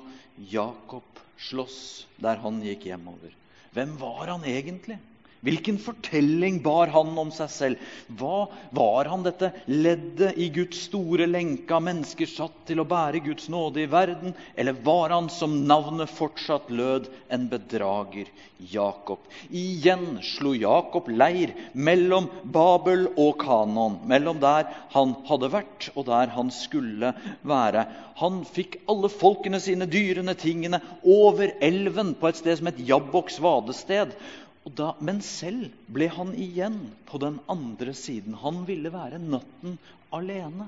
Jakob 0.51 1.19
slåss 1.41 2.05
der 2.21 2.39
han 2.43 2.61
gikk 2.63 2.85
hjemover. 2.91 3.33
Hvem 3.75 3.95
var 3.99 4.33
han 4.35 4.45
egentlig? 4.47 4.99
Hvilken 5.41 5.79
fortelling 5.81 6.59
bar 6.61 6.91
han 6.93 7.15
om 7.17 7.31
seg 7.33 7.49
selv? 7.49 7.85
Hva 8.19 8.45
Var 8.77 9.07
han 9.09 9.23
dette 9.25 9.49
leddet 9.65 10.37
i 10.37 10.51
Guds 10.53 10.83
store 10.85 11.25
lenke 11.25 11.73
av 11.73 11.81
mennesker 11.87 12.29
satt 12.29 12.59
til 12.69 12.81
å 12.83 12.85
bære 12.85 13.23
Guds 13.25 13.47
nåde 13.49 13.81
i 13.81 13.89
verden? 13.89 14.35
Eller 14.55 14.77
var 14.85 15.09
han, 15.09 15.31
som 15.33 15.55
navnet 15.65 16.13
fortsatt 16.13 16.69
lød, 16.69 17.09
en 17.33 17.47
bedrager, 17.49 18.29
Jakob? 18.71 19.25
Igjen 19.49 20.19
slo 20.25 20.53
Jakob 20.53 21.09
leir 21.09 21.55
mellom 21.73 22.29
Babel 22.43 23.07
og 23.15 23.41
Kanon, 23.41 23.97
mellom 24.05 24.37
der 24.43 24.69
han 24.93 25.15
hadde 25.25 25.49
vært, 25.55 25.89
og 25.95 26.05
der 26.11 26.35
han 26.35 26.53
skulle 26.53 27.15
være. 27.41 27.87
Han 28.21 28.43
fikk 28.45 28.77
alle 28.91 29.09
folkene 29.09 29.57
sine, 29.63 29.89
dyrene, 29.89 30.37
tingene, 30.37 30.83
over 31.01 31.55
elven 31.65 32.13
på 32.13 32.29
et 32.29 32.37
sted 32.37 32.61
som 32.61 32.69
het 32.69 32.85
Jabboks 32.85 33.41
vadested. 33.41 34.13
Da, 34.63 34.91
men 35.01 35.23
selv 35.25 35.71
ble 35.89 36.05
han 36.13 36.35
igjen 36.37 36.77
på 37.09 37.17
den 37.21 37.39
andre 37.49 37.95
siden. 37.97 38.35
Han 38.43 38.61
ville 38.67 38.91
være 38.93 39.17
natten 39.21 39.79
alene. 40.13 40.67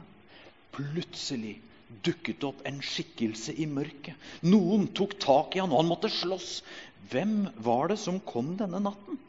Plutselig 0.73 1.59
dukket 2.03 2.43
opp 2.47 2.63
en 2.65 2.79
skikkelse 2.81 3.53
i 3.53 3.67
mørket. 3.69 4.17
Noen 4.49 4.87
tok 4.97 5.13
tak 5.21 5.53
i 5.53 5.61
han, 5.61 5.69
og 5.69 5.83
han 5.83 5.91
måtte 5.91 6.09
slåss. 6.09 6.63
Hvem 7.11 7.43
var 7.61 7.91
det 7.91 7.99
som 8.01 8.17
kom 8.25 8.55
denne 8.57 8.81
natten? 8.81 9.19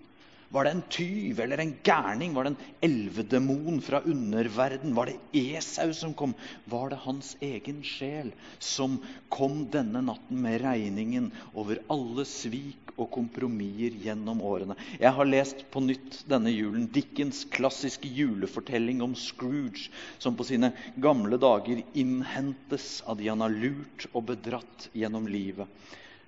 Var 0.55 0.65
det 0.65 0.73
en 0.73 0.85
tyv 0.93 1.41
eller 1.43 1.61
en 1.61 1.73
gærning? 1.85 2.33
Var 2.33 2.47
det 2.47 2.53
en 2.55 2.75
elvedemon 2.87 3.81
fra 3.83 4.01
underverden? 4.07 4.95
Var 4.95 5.11
det 5.11 5.45
Esau 5.57 5.91
som 5.97 6.15
kom? 6.15 6.33
Var 6.71 6.93
det 6.93 7.03
hans 7.05 7.33
egen 7.43 7.83
sjel 7.85 8.31
som 8.63 9.01
kom 9.35 9.65
denne 9.75 10.05
natten 10.07 10.39
med 10.45 10.61
regningen 10.63 11.33
over 11.53 11.83
alle 11.91 12.25
svik 12.29 12.84
og 13.01 13.09
kompromisser 13.15 13.97
gjennom 14.05 14.41
årene? 14.47 14.77
Jeg 15.01 15.13
har 15.17 15.29
lest 15.29 15.65
på 15.73 15.83
nytt 15.83 16.21
denne 16.31 16.53
julen 16.53 16.87
Dickens 16.95 17.43
klassiske 17.55 18.09
julefortelling 18.15 19.03
om 19.05 19.17
Scrooge, 19.19 19.89
som 20.23 20.37
på 20.39 20.47
sine 20.49 20.73
gamle 21.03 21.39
dager 21.43 21.83
innhentes 21.99 23.01
av 23.07 23.19
de 23.21 23.31
han 23.33 23.43
har 23.45 23.55
lurt 23.55 24.07
og 24.13 24.27
bedratt 24.33 24.89
gjennom 24.95 25.29
livet 25.31 25.71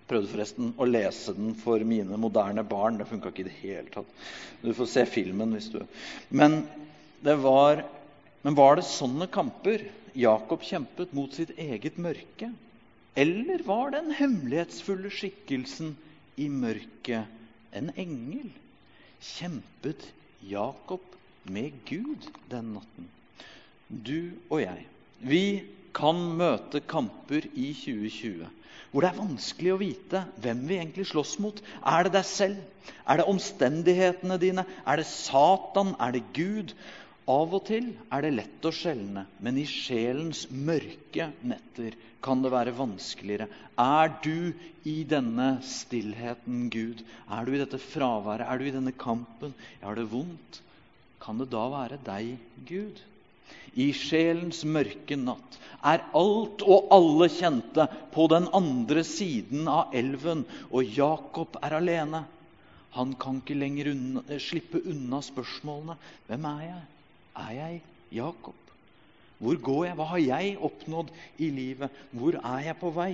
prøvde 0.07 0.31
forresten 0.31 0.69
å 0.79 0.87
lese 0.87 1.33
den 1.35 1.57
for 1.59 1.83
mine 1.83 2.15
moderne 2.23 2.63
barn. 2.63 2.95
Det 3.01 3.09
funka 3.11 3.33
ikke 3.33 3.43
i 3.43 3.47
det 3.49 3.57
hele 3.59 3.91
tatt. 3.91 4.13
Du 4.63 4.71
får 4.71 4.87
se 4.93 5.03
filmen 5.11 5.51
hvis 5.57 5.67
du 5.73 5.81
Men 6.31 6.61
var, 7.43 7.83
men 8.47 8.55
var 8.55 8.79
det 8.79 8.87
sånne 8.87 9.27
kamper 9.35 9.83
Jakob 10.15 10.63
kjempet 10.63 11.11
mot 11.17 11.35
sitt 11.35 11.51
eget 11.59 11.99
mørke? 11.99 12.53
Eller 13.19 13.65
var 13.67 13.97
den 13.97 14.13
hemmelighetsfulle 14.15 15.11
skikkelsen 15.11 15.97
i 16.37 16.49
mørket 16.53 17.77
en 17.77 17.93
engel? 17.97 18.51
Kjempet 19.21 20.05
Jakob 20.47 21.05
med 21.49 21.77
Gud 21.89 22.29
den 22.51 22.75
natten? 22.77 23.09
Du 23.89 24.33
og 24.51 24.61
jeg, 24.61 24.87
vi 25.23 25.45
kan 25.97 26.21
møte 26.37 26.83
kamper 26.85 27.47
i 27.55 27.73
2020 27.73 28.51
hvor 28.97 29.05
det 29.05 29.09
er 29.11 29.19
vanskelig 29.19 29.73
å 29.75 29.81
vite 29.81 30.21
hvem 30.41 30.63
vi 30.69 30.79
egentlig 30.79 31.05
slåss 31.11 31.35
mot. 31.45 31.59
Er 31.85 32.07
det 32.07 32.15
deg 32.15 32.25
selv? 32.25 32.61
Er 33.05 33.21
det 33.21 33.27
omstendighetene 33.29 34.39
dine? 34.41 34.65
Er 34.89 35.01
det 35.01 35.09
Satan? 35.11 35.91
Er 36.01 36.15
det 36.15 36.23
Gud? 36.37 36.73
Av 37.27 37.55
og 37.59 37.65
til 37.67 37.89
er 38.15 38.23
det 38.23 38.35
lett 38.37 38.69
å 38.69 38.71
skjelne, 38.75 39.25
men 39.43 39.57
i 39.59 39.65
sjelens 39.67 40.45
mørke 40.51 41.33
netter 41.43 41.97
kan 42.23 42.45
det 42.45 42.53
være 42.55 42.77
vanskeligere. 42.79 43.49
Er 43.83 44.13
du 44.23 44.55
i 44.87 45.01
denne 45.09 45.57
stillheten, 45.67 46.69
Gud? 46.71 47.03
Er 47.27 47.43
du 47.47 47.57
i 47.57 47.61
dette 47.63 47.83
fraværet? 47.83 48.47
Er 48.47 48.63
du 48.63 48.69
i 48.69 48.77
denne 48.79 48.95
kampen? 48.95 49.57
Jeg 49.81 49.89
har 49.89 49.99
det 49.99 50.07
vondt. 50.15 50.63
Kan 51.23 51.43
det 51.43 51.51
da 51.51 51.67
være 51.73 51.99
deg, 52.07 52.37
Gud? 52.71 53.03
i 53.77 53.91
sjelens 53.95 54.63
mørke 54.65 55.19
natt, 55.21 55.59
er 55.87 56.05
alt 56.17 56.63
og 56.65 56.89
alle 56.95 57.29
kjente 57.31 57.85
på 58.15 58.27
den 58.33 58.49
andre 58.57 59.05
siden 59.07 59.69
av 59.71 59.95
elven, 59.97 60.45
og 60.73 60.97
Jakob 60.97 61.59
er 61.63 61.77
alene. 61.79 62.25
Han 62.97 63.13
kan 63.21 63.43
ikke 63.43 63.59
lenger 63.59 63.93
unna, 63.93 64.25
slippe 64.41 64.81
unna 64.89 65.21
spørsmålene. 65.25 65.99
Hvem 66.31 66.49
er 66.49 66.63
jeg? 66.65 66.85
Er 67.37 67.53
jeg 67.57 67.83
Jakob? 68.17 68.57
Hvor 69.39 69.59
går 69.61 69.83
jeg? 69.91 69.97
Hva 69.99 70.07
har 70.15 70.23
jeg 70.23 70.55
oppnådd 70.65 71.13
i 71.45 71.51
livet? 71.53 71.93
Hvor 72.17 72.39
er 72.41 72.63
jeg 72.71 72.79
på 72.81 72.93
vei? 72.97 73.11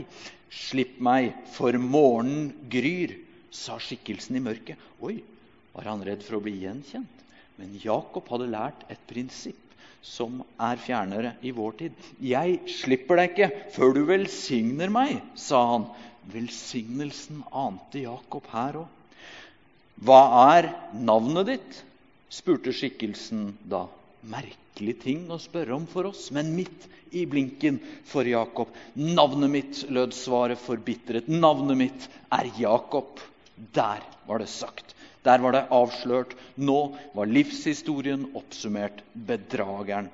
Slipp 0.52 1.00
meg, 1.02 1.32
for 1.56 1.74
morgenen 1.80 2.52
gryr, 2.70 3.16
sa 3.52 3.78
skikkelsen 3.82 4.38
i 4.38 4.44
mørket. 4.44 4.78
Oi, 5.02 5.16
var 5.74 5.90
han 5.90 6.04
redd 6.06 6.22
for 6.24 6.38
å 6.38 6.44
bli 6.44 6.54
gjenkjent? 6.62 7.26
Men 7.58 7.74
Jakob 7.82 8.30
hadde 8.32 8.52
lært 8.52 8.86
et 8.92 9.02
prinsipp 9.10 9.58
som 10.02 10.40
er 10.58 10.80
fjernere 10.82 11.36
i 11.46 11.52
vår 11.54 11.76
tid. 11.78 11.98
'Jeg 12.18 12.58
slipper 12.66 13.20
deg 13.20 13.30
ikke 13.30 13.70
før 13.74 13.94
du 13.94 14.02
velsigner 14.08 14.90
meg', 14.90 15.22
sa 15.38 15.62
han. 15.74 15.86
Velsignelsen 16.32 17.42
ante 17.50 18.02
Jakob 18.02 18.46
her 18.50 18.82
òg. 18.82 18.88
'Hva 20.02 20.22
er 20.56 20.70
navnet 20.94 21.46
ditt?' 21.52 21.82
spurte 22.32 22.72
skikkelsen 22.72 23.52
da. 23.68 23.86
Merkelig 24.22 24.94
ting 25.02 25.24
å 25.34 25.38
spørre 25.42 25.74
om 25.74 25.86
for 25.90 26.06
oss, 26.12 26.28
men 26.30 26.52
midt 26.54 26.86
i 27.10 27.24
blinken 27.26 27.80
for 28.06 28.28
Jakob. 28.28 28.70
'Navnet 28.94 29.50
mitt', 29.50 29.82
lød 29.90 30.14
svaret 30.14 30.62
forbitret. 30.62 31.28
'Navnet 31.28 31.76
mitt 31.76 32.08
er 32.30 32.50
Jakob'. 32.58 33.18
Der 33.74 34.02
var 34.26 34.38
det 34.38 34.48
sagt. 34.48 34.94
Der 35.26 35.38
var 35.38 35.52
det 35.52 35.66
avslørt. 35.70 36.34
Nå 36.56 36.96
var 37.14 37.26
livshistorien 37.26 38.30
oppsummert. 38.34 39.02
Bedrageren. 39.14 40.08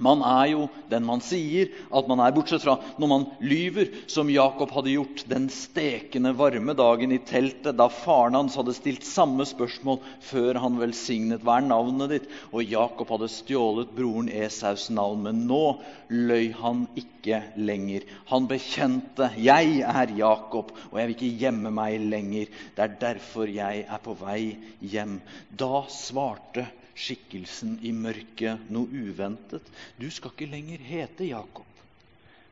Man 0.00 0.22
er 0.24 0.46
jo 0.48 0.62
den 0.88 1.04
man 1.04 1.20
sier 1.20 1.68
at 1.92 2.06
man 2.08 2.20
er, 2.24 2.32
bortsett 2.32 2.62
fra 2.64 2.78
når 3.00 3.10
man 3.10 3.26
lyver, 3.44 3.90
som 4.08 4.30
Jakob 4.32 4.70
hadde 4.72 4.94
gjort 4.94 5.24
den 5.28 5.50
stekende 5.52 6.32
varme 6.38 6.72
dagen 6.78 7.12
i 7.12 7.18
teltet 7.28 7.76
da 7.76 7.90
faren 7.92 8.38
hans 8.38 8.56
hadde 8.56 8.72
stilt 8.76 9.04
samme 9.04 9.44
spørsmål 9.48 10.00
før 10.24 10.60
han 10.64 10.80
velsignet 10.80 11.44
hva 11.44 11.58
er 11.60 11.68
navnet 11.68 12.14
ditt? 12.14 12.30
Og 12.56 12.64
Jakob 12.72 13.12
hadde 13.12 13.28
stjålet 13.34 13.92
broren 13.96 14.32
Esaus 14.32 14.88
navn, 14.90 15.26
men 15.28 15.44
nå 15.50 15.62
løy 16.08 16.48
han 16.62 16.86
ikke 16.96 17.42
lenger. 17.60 18.08
Han 18.32 18.48
bekjente 18.48 19.28
'Jeg 19.36 19.82
er 19.84 20.16
Jakob, 20.16 20.72
og 20.90 20.98
jeg 20.98 21.08
vil 21.08 21.16
ikke 21.18 21.38
gjemme 21.44 21.70
meg 21.70 22.00
lenger'. 22.00 22.48
Det 22.76 22.82
er 22.88 22.96
derfor 23.00 23.44
jeg 23.46 23.84
er 23.88 24.00
på 24.02 24.16
vei 24.16 24.56
hjem. 24.80 25.20
Da 25.52 25.84
svarte 25.92 26.66
skikkelsen 26.98 27.78
i 27.82 27.92
mørket 27.96 28.70
noe 28.72 28.88
uventet. 28.90 29.66
Du 29.98 30.08
skal 30.12 30.34
ikke 30.34 30.50
lenger 30.52 30.82
hete 30.84 31.28
Jakob, 31.30 31.68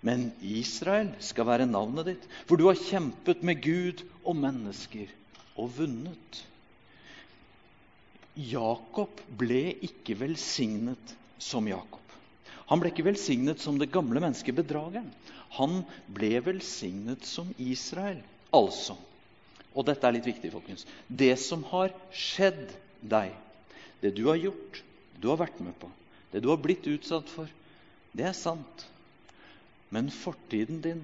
men 0.07 0.31
Israel 0.41 1.13
skal 1.21 1.49
være 1.49 1.69
navnet 1.69 2.13
ditt. 2.13 2.29
For 2.49 2.61
du 2.61 2.69
har 2.71 2.79
kjempet 2.81 3.45
med 3.47 3.61
Gud 3.65 4.05
og 4.25 4.39
mennesker 4.41 5.11
og 5.61 5.75
vunnet. 5.77 6.45
Jakob 8.41 9.21
ble 9.37 9.75
ikke 9.85 10.17
velsignet 10.21 11.17
som 11.43 11.67
Jakob. 11.69 12.01
Han 12.71 12.81
ble 12.81 12.93
ikke 12.93 13.09
velsignet 13.09 13.61
som 13.61 13.81
det 13.81 13.91
gamle 13.93 14.23
mennesket 14.23 14.57
bedrageren. 14.57 15.11
Han 15.59 15.83
ble 16.15 16.37
velsignet 16.47 17.27
som 17.27 17.51
Israel. 17.59 18.21
Altså, 18.55 18.95
og 19.75 19.87
dette 19.87 20.07
er 20.07 20.17
litt 20.17 20.27
viktig, 20.27 20.51
folkens 20.51 20.87
Det 21.07 21.35
som 21.39 21.63
har 21.71 21.93
skjedd 22.15 22.73
deg, 23.03 23.35
det 24.01 24.15
du 24.17 24.27
har 24.29 24.41
gjort, 24.41 24.83
du 25.21 25.29
har 25.29 25.41
vært 25.41 25.61
med 25.65 25.77
på, 25.81 25.91
det 26.33 26.43
du 26.43 26.49
har 26.53 26.61
blitt 26.63 26.87
utsatt 26.91 27.29
for, 27.31 27.51
det 28.17 28.27
er 28.27 28.37
sant. 28.37 28.87
Men 29.91 30.11
fortiden 30.15 30.81
din 30.83 31.03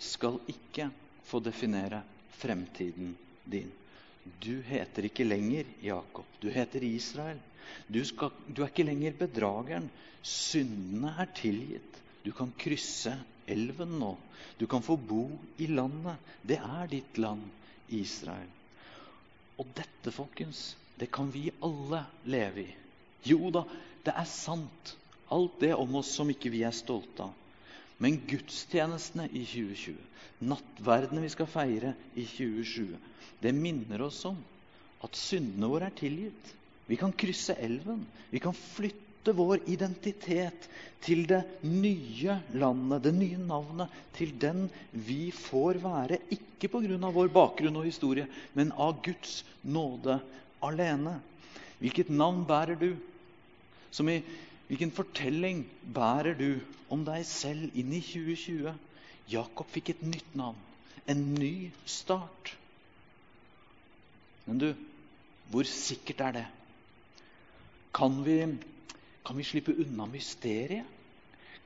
skal 0.00 0.38
ikke 0.50 0.88
få 1.26 1.40
definere 1.44 2.02
fremtiden 2.40 3.14
din. 3.44 3.70
Du 4.40 4.60
heter 4.66 5.06
ikke 5.08 5.26
lenger 5.26 5.68
Jakob, 5.82 6.26
du 6.40 6.48
heter 6.52 6.84
Israel. 6.86 7.38
Du, 7.86 8.00
skal, 8.04 8.32
du 8.48 8.62
er 8.62 8.70
ikke 8.70 8.86
lenger 8.86 9.16
bedrageren. 9.18 9.88
Syndene 10.26 11.14
er 11.22 11.30
tilgitt. 11.36 11.98
Du 12.24 12.32
kan 12.36 12.50
krysse 12.58 13.14
elven 13.50 13.96
nå. 14.00 14.14
Du 14.58 14.66
kan 14.70 14.82
få 14.84 14.96
bo 14.96 15.24
i 15.62 15.68
landet. 15.70 16.18
Det 16.42 16.58
er 16.60 16.90
ditt 16.90 17.20
land, 17.20 17.44
Israel. 17.94 18.48
Og 19.60 19.68
dette, 19.76 20.12
folkens, 20.14 20.74
det 21.00 21.08
kan 21.08 21.30
vi 21.32 21.48
alle 21.64 22.04
leve 22.28 22.60
i. 22.60 22.74
Jo 23.24 23.50
da, 23.52 23.64
det 24.04 24.12
er 24.12 24.28
sant, 24.28 24.94
alt 25.32 25.60
det 25.62 25.72
om 25.74 25.94
oss 26.00 26.12
som 26.12 26.28
ikke 26.28 26.52
vi 26.52 26.60
er 26.66 26.76
stolte 26.76 27.24
av. 27.24 27.36
Men 28.00 28.20
gudstjenestene 28.28 29.26
i 29.32 29.42
2020, 29.44 29.96
nattverdene 30.48 31.24
vi 31.24 31.32
skal 31.32 31.48
feire 31.52 31.92
i 32.16 32.24
2020, 32.24 32.96
det 33.40 33.52
minner 33.56 34.06
oss 34.06 34.22
om 34.28 34.38
at 35.04 35.16
syndene 35.16 35.68
våre 35.68 35.88
er 35.88 35.96
tilgitt. 35.96 36.52
Vi 36.88 36.98
kan 37.00 37.12
krysse 37.16 37.56
elven. 37.60 38.02
Vi 38.32 38.40
kan 38.42 38.56
flytte 38.56 39.32
vår 39.36 39.62
identitet 39.70 40.66
til 41.04 41.26
det 41.28 41.42
nye 41.64 42.40
landet, 42.56 43.04
det 43.04 43.12
nye 43.16 43.38
navnet, 43.40 43.92
til 44.16 44.32
den 44.40 44.66
vi 44.92 45.30
får 45.32 45.80
være, 45.84 46.20
ikke 46.32 46.72
pga. 46.72 47.12
vår 47.12 47.32
bakgrunn 47.32 47.76
og 47.76 47.88
historie, 47.88 48.26
men 48.52 48.72
av 48.72 49.00
Guds 49.04 49.44
nåde 49.62 50.18
alene. 50.62 51.18
Hvilket 51.80 52.10
navn 52.10 52.44
bærer 52.46 52.78
du? 52.78 52.94
Som 53.90 54.08
i 54.08 54.20
Hvilken 54.70 54.92
fortelling 54.94 55.64
bærer 55.94 56.36
du 56.38 56.60
om 56.94 57.00
deg 57.02 57.24
selv 57.26 57.72
inn 57.74 57.90
i 57.90 57.98
2020? 58.06 58.70
Jakob 59.32 59.66
fikk 59.74 59.88
et 59.90 60.04
nytt 60.06 60.36
navn, 60.38 60.58
en 61.10 61.24
ny 61.34 61.72
start. 61.90 62.52
Men 64.46 64.60
du, 64.62 64.68
hvor 65.50 65.66
sikkert 65.66 66.22
er 66.28 66.36
det? 66.38 66.44
Kan 67.98 68.20
vi, 68.22 68.36
kan 69.26 69.40
vi 69.40 69.48
slippe 69.48 69.74
unna 69.74 70.06
mysteriet? 70.12 70.86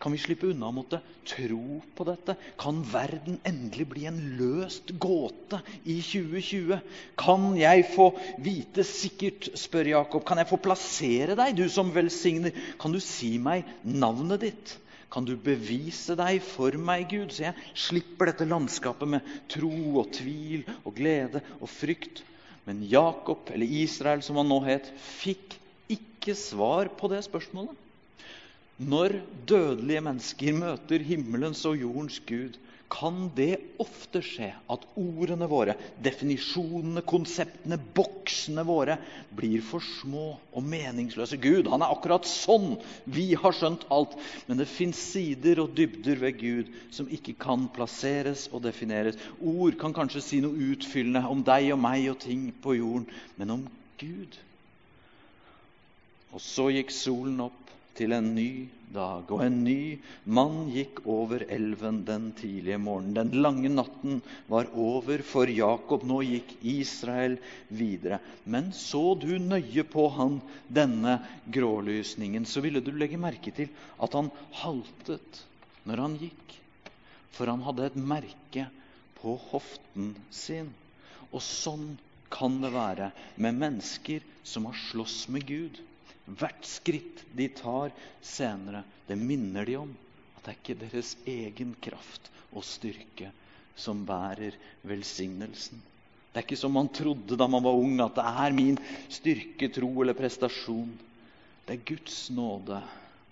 Kan 0.03 0.13
vi 0.13 0.21
slippe 0.21 0.51
unna 0.51 0.69
å 0.69 0.75
måtte 0.75 0.99
tro 1.29 1.79
på 1.97 2.05
dette? 2.05 2.35
Kan 2.61 2.83
verden 2.91 3.39
endelig 3.49 3.87
bli 3.89 4.05
en 4.11 4.21
løst 4.39 4.93
gåte 5.01 5.63
i 5.85 5.97
2020? 6.05 6.81
Kan 7.21 7.53
jeg 7.57 7.87
få 7.95 8.11
vite 8.45 8.85
sikkert, 8.85 9.49
spør 9.59 9.93
Jakob, 9.95 10.25
kan 10.29 10.43
jeg 10.43 10.51
få 10.51 10.61
plassere 10.61 11.39
deg, 11.39 11.57
du 11.57 11.69
som 11.73 11.93
velsigner? 11.95 12.53
Kan 12.81 12.93
du 12.93 13.01
si 13.01 13.37
meg 13.41 13.65
navnet 13.87 14.45
ditt? 14.45 14.75
Kan 15.15 15.29
du 15.29 15.37
bevise 15.39 16.17
deg 16.19 16.41
for 16.43 16.75
meg, 16.75 17.07
Gud, 17.13 17.31
så 17.31 17.47
jeg 17.47 17.69
slipper 17.79 18.33
dette 18.33 18.49
landskapet 18.51 19.13
med 19.13 19.35
tro 19.53 19.71
og 20.01 20.11
tvil 20.17 20.67
og 20.83 20.91
glede 20.99 21.43
og 21.61 21.71
frykt? 21.71 22.25
Men 22.67 22.83
Jakob, 22.89 23.47
eller 23.55 23.79
Israel 23.85 24.25
som 24.27 24.41
han 24.41 24.51
nå 24.51 24.59
het, 24.67 24.91
fikk 25.21 25.55
ikke 25.93 26.35
svar 26.35 26.91
på 26.99 27.13
det 27.13 27.23
spørsmålet. 27.29 27.84
Når 28.83 29.21
dødelige 29.47 30.01
mennesker 30.03 30.57
møter 30.59 31.03
himmelens 31.07 31.61
og 31.69 31.77
jordens 31.79 32.17
Gud, 32.27 32.57
kan 32.91 33.29
det 33.37 33.57
ofte 33.83 34.21
skje 34.23 34.49
at 34.71 34.83
ordene 34.99 35.47
våre, 35.51 35.75
definisjonene, 36.05 37.03
konseptene, 37.07 37.79
boksene 37.97 38.65
våre 38.67 38.97
blir 39.35 39.63
for 39.67 39.83
små 39.83 40.27
og 40.53 40.67
meningsløse. 40.69 41.39
Gud, 41.43 41.71
han 41.71 41.83
er 41.83 41.95
akkurat 41.95 42.27
sånn! 42.29 42.77
Vi 43.07 43.33
har 43.41 43.57
skjønt 43.57 43.87
alt. 43.95 44.15
Men 44.47 44.61
det 44.61 44.69
fins 44.71 45.01
sider 45.15 45.63
og 45.65 45.75
dybder 45.79 46.21
ved 46.23 46.39
Gud 46.43 46.71
som 46.95 47.11
ikke 47.11 47.35
kan 47.47 47.67
plasseres 47.75 48.47
og 48.53 48.63
defineres. 48.67 49.19
Ord 49.41 49.79
kan 49.81 49.95
kanskje 49.97 50.23
si 50.23 50.43
noe 50.45 50.71
utfyllende 50.75 51.25
om 51.31 51.43
deg 51.47 51.73
og 51.75 51.83
meg 51.83 52.11
og 52.13 52.21
ting 52.27 52.51
på 52.63 52.79
jorden, 52.79 53.09
men 53.41 53.57
om 53.59 53.67
Gud. 54.03 54.39
Og 56.35 56.43
så 56.43 56.69
gikk 56.75 56.91
solen 56.95 57.43
opp 57.47 57.64
til 57.99 58.15
en 58.17 58.35
ny 58.35 58.67
dag. 58.95 59.31
Og 59.33 59.43
en 59.45 59.57
ny 59.65 59.99
mann 60.25 60.69
gikk 60.73 61.03
over 61.11 61.45
elven 61.53 62.03
den 62.07 62.31
tidlige 62.39 62.79
morgenen. 62.83 63.17
Den 63.17 63.43
lange 63.45 63.71
natten 63.73 64.21
var 64.51 64.71
over 64.75 65.25
for 65.27 65.51
Jakob. 65.51 66.05
Nå 66.07 66.21
gikk 66.27 66.55
Israel 66.75 67.37
videre. 67.69 68.21
Men 68.45 68.73
så 68.77 69.15
du 69.19 69.33
nøye 69.39 69.87
på 69.89 70.07
han 70.19 70.41
denne 70.69 71.19
grålysningen, 71.47 72.47
så 72.47 72.63
ville 72.65 72.83
du 72.85 72.93
legge 72.95 73.21
merke 73.21 73.55
til 73.55 73.71
at 74.03 74.15
han 74.17 74.31
haltet 74.63 75.45
når 75.85 76.07
han 76.07 76.19
gikk. 76.23 76.57
For 77.35 77.51
han 77.51 77.65
hadde 77.67 77.91
et 77.91 77.99
merke 77.99 78.69
på 79.19 79.35
hoften 79.51 80.15
sin. 80.31 80.71
Og 81.35 81.43
sånn 81.43 81.97
kan 82.35 82.61
det 82.63 82.71
være 82.75 83.11
med 83.43 83.59
mennesker 83.59 84.23
som 84.47 84.67
har 84.69 84.79
slåss 84.91 85.27
med 85.35 85.47
Gud. 85.49 85.79
Hvert 86.25 86.65
skritt 86.65 87.25
de 87.37 87.49
tar 87.53 87.93
senere, 88.25 88.85
det 89.07 89.17
minner 89.21 89.67
de 89.69 89.77
om 89.77 89.91
at 90.37 90.45
det 90.47 90.53
er 90.53 90.61
ikke 90.61 90.79
deres 90.81 91.11
egen 91.29 91.75
kraft 91.85 92.31
og 92.55 92.65
styrke 92.65 93.31
som 93.77 94.05
bærer 94.09 94.57
velsignelsen. 94.87 95.83
Det 96.33 96.41
er 96.41 96.47
ikke 96.47 96.59
som 96.59 96.73
man 96.75 96.89
trodde 96.95 97.37
da 97.39 97.47
man 97.51 97.63
var 97.63 97.77
ung, 97.79 98.01
at 98.03 98.17
det 98.17 98.25
er 98.25 98.57
min 98.57 98.79
styrke, 99.13 99.69
tro 99.71 99.91
eller 100.03 100.17
prestasjon. 100.19 100.91
Det 101.67 101.77
er 101.77 101.87
Guds 101.93 102.19
nåde 102.35 102.81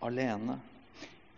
alene. 0.04 0.58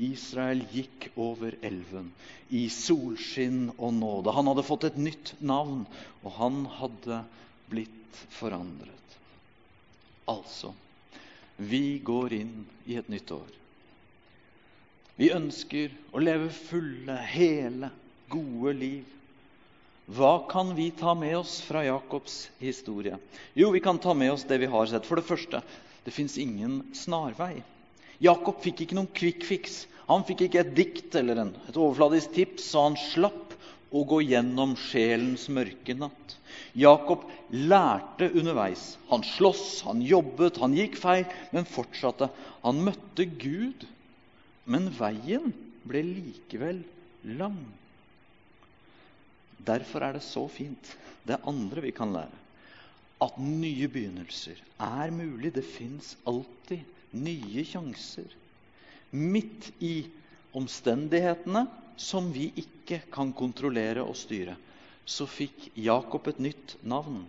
Israel 0.02 0.64
gikk 0.74 1.08
over 1.22 1.54
elven 1.62 2.10
i 2.50 2.66
solskinn 2.72 3.68
og 3.78 3.94
nåde. 3.94 4.34
Han 4.34 4.50
hadde 4.50 4.66
fått 4.66 4.88
et 4.90 4.98
nytt 4.98 5.36
navn, 5.38 5.84
og 6.24 6.36
han 6.40 6.64
hadde 6.80 7.20
blitt 7.70 8.24
forandret. 8.34 9.18
Altså 10.28 10.74
vi 11.56 11.98
går 11.98 12.32
inn 12.32 12.64
i 12.86 12.96
et 12.98 13.08
nytt 13.08 13.30
år. 13.34 13.50
Vi 15.14 15.30
ønsker 15.30 15.92
å 16.10 16.22
leve 16.22 16.48
fulle, 16.50 17.16
hele, 17.30 17.90
gode 18.32 18.72
liv. 18.74 19.10
Hva 20.10 20.44
kan 20.50 20.74
vi 20.76 20.90
ta 20.92 21.14
med 21.16 21.36
oss 21.38 21.60
fra 21.64 21.84
Jakobs 21.86 22.48
historie? 22.58 23.16
Jo, 23.54 23.70
vi 23.72 23.80
kan 23.80 23.98
ta 24.02 24.12
med 24.14 24.34
oss 24.34 24.44
det 24.48 24.58
vi 24.60 24.68
har 24.68 24.90
sett. 24.90 25.06
For 25.06 25.20
det 25.20 25.28
første, 25.28 25.62
det 26.04 26.12
fins 26.12 26.34
ingen 26.38 26.82
snarvei. 26.96 27.62
Jakob 28.22 28.60
fikk 28.64 28.84
ikke 28.84 28.98
noen 28.98 29.38
fix. 29.46 29.84
Han 30.10 30.26
fikk 30.26 30.44
ikke 30.48 30.60
et 30.60 30.74
dikt 30.76 31.14
eller 31.16 31.40
en, 31.40 31.54
et 31.68 31.78
overfladisk 31.78 32.34
tips, 32.34 32.66
så 32.74 32.88
han 32.88 32.98
slapp 33.00 33.54
å 33.94 34.02
gå 34.04 34.20
gjennom 34.26 34.74
sjelens 34.76 35.46
mørke 35.48 35.96
natt. 35.96 36.36
Jakob 36.74 37.22
lærte 37.54 38.30
underveis. 38.34 38.96
Han 39.10 39.22
sloss, 39.26 39.80
han 39.87 40.02
jobbet, 40.02 40.58
han 40.58 40.74
gikk 40.74 40.98
feil, 40.98 41.26
men 41.54 41.68
fortsatte. 41.70 42.28
Han 42.64 42.82
møtte 42.87 43.26
Gud, 43.38 43.87
men 44.66 44.90
veien 44.98 45.52
ble 45.87 46.02
likevel 46.08 46.82
lang. 47.38 47.60
Derfor 49.64 50.04
er 50.04 50.18
det 50.18 50.24
så 50.26 50.44
fint, 50.50 50.90
det 51.24 51.38
andre 51.48 51.84
vi 51.87 51.94
kan 51.96 52.12
lære, 52.12 52.42
at 53.24 53.38
nye 53.40 53.87
begynnelser 53.88 54.58
er 54.82 55.14
mulig. 55.14 55.54
Det 55.54 55.64
fins 55.64 56.16
alltid 56.28 56.82
nye 57.14 57.64
sjanser. 57.64 58.26
Midt 59.14 59.70
i 59.78 60.02
omstendighetene 60.58 61.68
som 61.96 62.32
vi 62.34 62.50
ikke 62.58 63.04
kan 63.14 63.30
kontrollere 63.37 64.02
og 64.02 64.18
styre 64.18 64.58
så 65.04 65.26
fikk 65.28 65.68
Jakob 65.76 66.28
et 66.30 66.40
nytt 66.42 66.76
navn. 66.82 67.24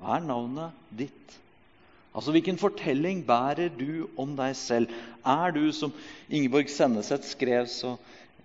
Hva 0.00 0.16
er 0.16 0.26
navnet 0.26 0.82
ditt? 0.90 1.38
Altså, 2.12 2.34
Hvilken 2.34 2.58
fortelling 2.60 3.22
bærer 3.24 3.70
du 3.72 4.08
om 4.20 4.34
deg 4.36 4.56
selv? 4.58 4.90
Er 5.24 5.54
du, 5.54 5.62
som 5.72 5.94
Ingeborg 6.28 6.68
Senneset 6.68 7.24
skrev 7.24 7.68
så 7.70 7.94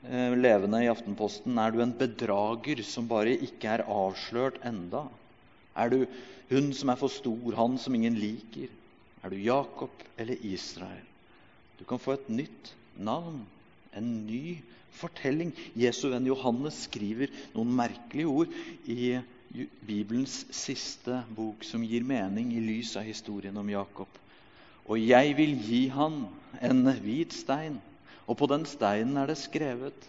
eh, 0.05 0.37
levende 0.37 0.83
i 0.85 0.91
Aftenposten, 0.91 1.57
er 1.59 1.73
du 1.73 1.81
en 1.83 1.95
bedrager 1.97 2.83
som 2.85 3.09
bare 3.09 3.35
ikke 3.35 3.73
er 3.75 3.85
avslørt 3.91 4.61
enda? 4.67 5.07
Er 5.75 5.91
du 5.91 5.99
hun 6.51 6.71
som 6.73 6.93
er 6.93 7.01
for 7.01 7.11
stor, 7.11 7.51
han 7.57 7.75
som 7.81 7.97
ingen 7.97 8.15
liker? 8.21 8.71
Er 9.25 9.33
du 9.33 9.41
Jakob 9.41 9.91
eller 10.17 10.39
Israel? 10.47 11.03
Du 11.77 11.83
kan 11.85 11.99
få 11.99 12.15
et 12.15 12.29
nytt 12.29 12.71
navn, 12.95 13.43
en 13.97 14.13
ny 14.29 14.57
fortelling. 14.97 15.53
Jesu 15.77 16.09
venn 16.11 16.27
Johannes 16.29 16.83
skriver 16.87 17.31
noen 17.55 17.73
merkelige 17.77 18.27
ord 18.27 18.55
i 18.89 19.17
Bibelens 19.87 20.41
siste 20.51 21.21
bok, 21.33 21.63
som 21.63 21.85
gir 21.85 22.03
mening 22.03 22.51
i 22.53 22.63
lys 22.63 22.97
av 22.99 23.07
historien 23.07 23.55
om 23.57 23.69
Jakob. 23.71 24.09
Og 24.87 24.99
jeg 25.01 25.35
vil 25.37 25.55
gi 25.63 25.85
han 25.91 26.25
en 26.63 26.91
hvit 27.03 27.35
stein, 27.35 27.79
Og 28.27 28.35
på 28.35 28.47
den 28.51 28.65
steinen 28.67 29.17
er 29.17 29.29
det 29.29 29.39
skrevet 29.39 30.07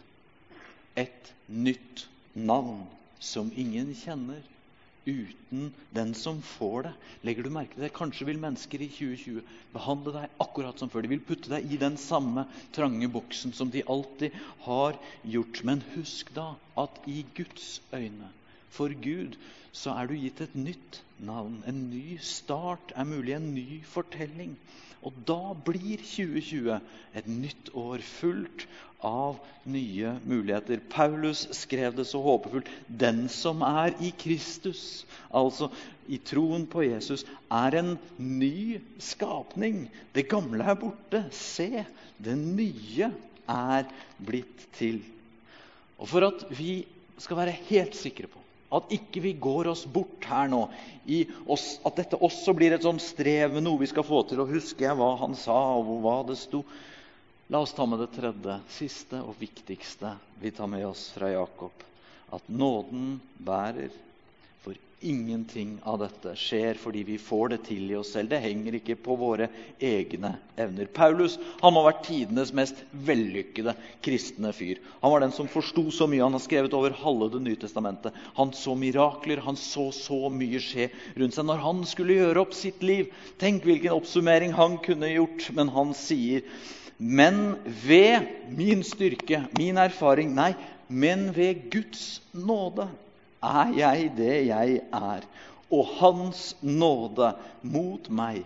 et 0.99 1.33
nytt 1.47 2.09
navn 2.35 2.83
som 3.23 3.51
ingen 3.55 3.93
kjenner, 3.95 4.43
uten 5.09 5.73
den 5.97 6.13
som 6.15 6.41
får 6.45 6.89
det. 6.89 6.93
Legger 7.27 7.47
du 7.47 7.51
merke 7.55 7.75
til 7.75 7.87
det? 7.87 7.93
Kanskje 7.97 8.29
vil 8.29 8.41
mennesker 8.43 8.85
i 8.85 8.91
2020 8.93 9.43
behandle 9.73 10.15
deg 10.19 10.41
akkurat 10.45 10.81
som 10.81 10.93
før. 10.93 11.07
De 11.07 11.13
vil 11.15 11.25
putte 11.25 11.53
deg 11.53 11.69
i 11.73 11.81
den 11.81 11.97
samme 12.01 12.45
trange 12.77 13.09
boksen 13.13 13.55
som 13.57 13.73
de 13.73 13.85
alltid 13.89 14.37
har 14.67 14.99
gjort. 15.25 15.63
Men 15.69 15.85
husk 15.95 16.33
da 16.37 16.51
at 16.79 17.01
i 17.09 17.23
Guds 17.37 17.79
øyne, 17.97 18.29
for 18.69 18.93
Gud, 18.93 19.39
så 19.73 19.95
er 19.97 20.09
du 20.09 20.19
gitt 20.19 20.43
et 20.45 20.57
nytt 20.59 21.01
navn. 21.25 21.63
En 21.67 21.89
ny 21.91 22.19
start 22.23 22.93
er 22.95 23.09
mulig, 23.09 23.35
en 23.37 23.55
ny 23.55 23.81
fortelling. 23.89 24.57
Og 25.07 25.15
da 25.29 25.55
blir 25.67 26.01
2020 26.03 26.79
et 27.19 27.29
nytt 27.31 27.71
år 27.79 28.03
fullt 28.03 28.65
av 29.05 29.39
nye 29.71 30.17
muligheter. 30.27 30.81
Paulus 30.91 31.45
skrev 31.55 31.95
det 31.95 32.09
så 32.11 32.21
håpefullt. 32.25 32.71
Den 32.89 33.27
som 33.31 33.63
er 33.67 33.95
i 34.03 34.11
Kristus, 34.19 35.05
altså 35.31 35.71
i 36.11 36.19
troen 36.19 36.67
på 36.71 36.83
Jesus, 36.89 37.25
er 37.53 37.79
en 37.79 37.95
ny 38.19 38.81
skapning. 39.03 39.87
Det 40.17 40.27
gamle 40.31 40.67
er 40.67 40.81
borte. 40.81 41.23
Se, 41.35 41.85
det 42.19 42.35
nye 42.41 43.13
er 43.49 43.89
blitt 44.19 44.67
til. 44.79 45.01
Og 45.99 46.11
for 46.11 46.27
at 46.27 46.45
vi 46.59 46.83
skal 47.19 47.45
være 47.45 47.59
helt 47.71 47.97
sikre 47.99 48.31
på 48.31 48.48
at 48.75 48.91
ikke 48.93 49.23
vi 49.25 49.33
går 49.41 49.71
oss 49.73 49.87
bort 49.89 50.27
her 50.29 50.51
nå 50.53 50.67
oss, 51.49 51.79
at 51.89 51.97
dette 51.97 52.21
også 52.21 52.53
blir 52.57 52.75
et 52.77 52.85
sånn 52.85 53.01
strev 53.01 53.55
med 53.55 53.65
noe 53.65 53.81
vi 53.81 53.89
skal 53.89 54.05
få 54.05 54.23
til. 54.29 54.43
Og 54.45 54.53
husker 54.53 54.91
jeg 54.91 54.99
hva 54.99 55.15
han 55.23 55.37
sa, 55.39 55.57
og 55.81 56.03
hva 56.05 56.19
det 56.29 56.37
sto? 56.41 56.63
La 57.49 57.63
oss 57.65 57.73
ta 57.73 57.87
med 57.89 58.03
det 58.03 58.11
tredje, 58.13 58.59
siste 58.77 59.23
og 59.25 59.39
viktigste 59.41 60.13
vi 60.43 60.53
tar 60.53 60.69
med 60.69 60.85
oss 60.85 61.07
fra 61.15 61.31
Jakob. 61.33 61.73
At 62.37 62.45
nåden 62.53 63.17
bærer. 63.41 63.89
Ingenting 65.01 65.77
av 65.87 66.01
dette 66.03 66.33
skjer 66.35 66.75
fordi 66.81 67.05
vi 67.07 67.17
får 67.23 67.53
det 67.53 67.59
til 67.69 67.93
i 67.93 67.95
oss 67.95 68.09
selv. 68.17 68.33
Det 68.33 68.41
henger 68.43 68.81
ikke 68.81 68.97
på 68.99 69.15
våre 69.21 69.47
egne 69.79 70.33
evner. 70.59 70.89
Paulus 70.91 71.37
han 71.61 71.75
må 71.75 71.85
ha 71.85 71.93
vært 71.93 72.09
tidenes 72.09 72.51
mest 72.57 72.81
vellykkede 73.07 73.77
kristne 74.03 74.51
fyr. 74.57 74.81
Han 74.99 75.15
var 75.15 75.23
den 75.23 75.37
som 75.37 75.51
forsto 75.53 75.87
så 75.95 76.11
mye. 76.11 76.25
Han 76.25 76.35
har 76.35 76.43
skrevet 76.43 76.75
over 76.75 76.97
halve 76.99 77.31
Det 77.37 77.45
nye 77.45 77.61
testamentet. 77.63 78.17
Han 78.35 78.51
så 78.51 78.75
mirakler, 78.75 79.45
han 79.47 79.57
så 79.57 79.93
så 79.95 80.33
mye 80.35 80.59
skje 80.59 80.91
rundt 81.15 81.39
seg. 81.39 81.47
Når 81.47 81.63
han 81.63 81.87
skulle 81.87 82.19
gjøre 82.19 82.43
opp 82.43 82.59
sitt 82.59 82.83
liv, 82.83 83.15
tenk 83.39 83.63
hvilken 83.69 83.95
oppsummering 83.95 84.59
han 84.59 84.81
kunne 84.83 85.15
gjort. 85.15 85.53
Men 85.55 85.71
han 85.79 85.95
sier 85.95 86.43
men 86.99 87.55
ved 87.87 88.27
min 88.51 88.83
styrke, 88.83 89.45
min 89.55 89.79
erfaring 89.79 90.35
Nei, 90.35 90.57
men 90.91 91.29
ved 91.37 91.69
Guds 91.71 92.19
nåde 92.35 92.89
er 93.45 93.75
jeg 93.77 94.11
det 94.17 94.37
jeg 94.49 94.81
er. 94.93 95.27
Og 95.71 95.91
Hans 95.99 96.55
nåde 96.65 97.33
mot 97.63 98.09
meg 98.09 98.45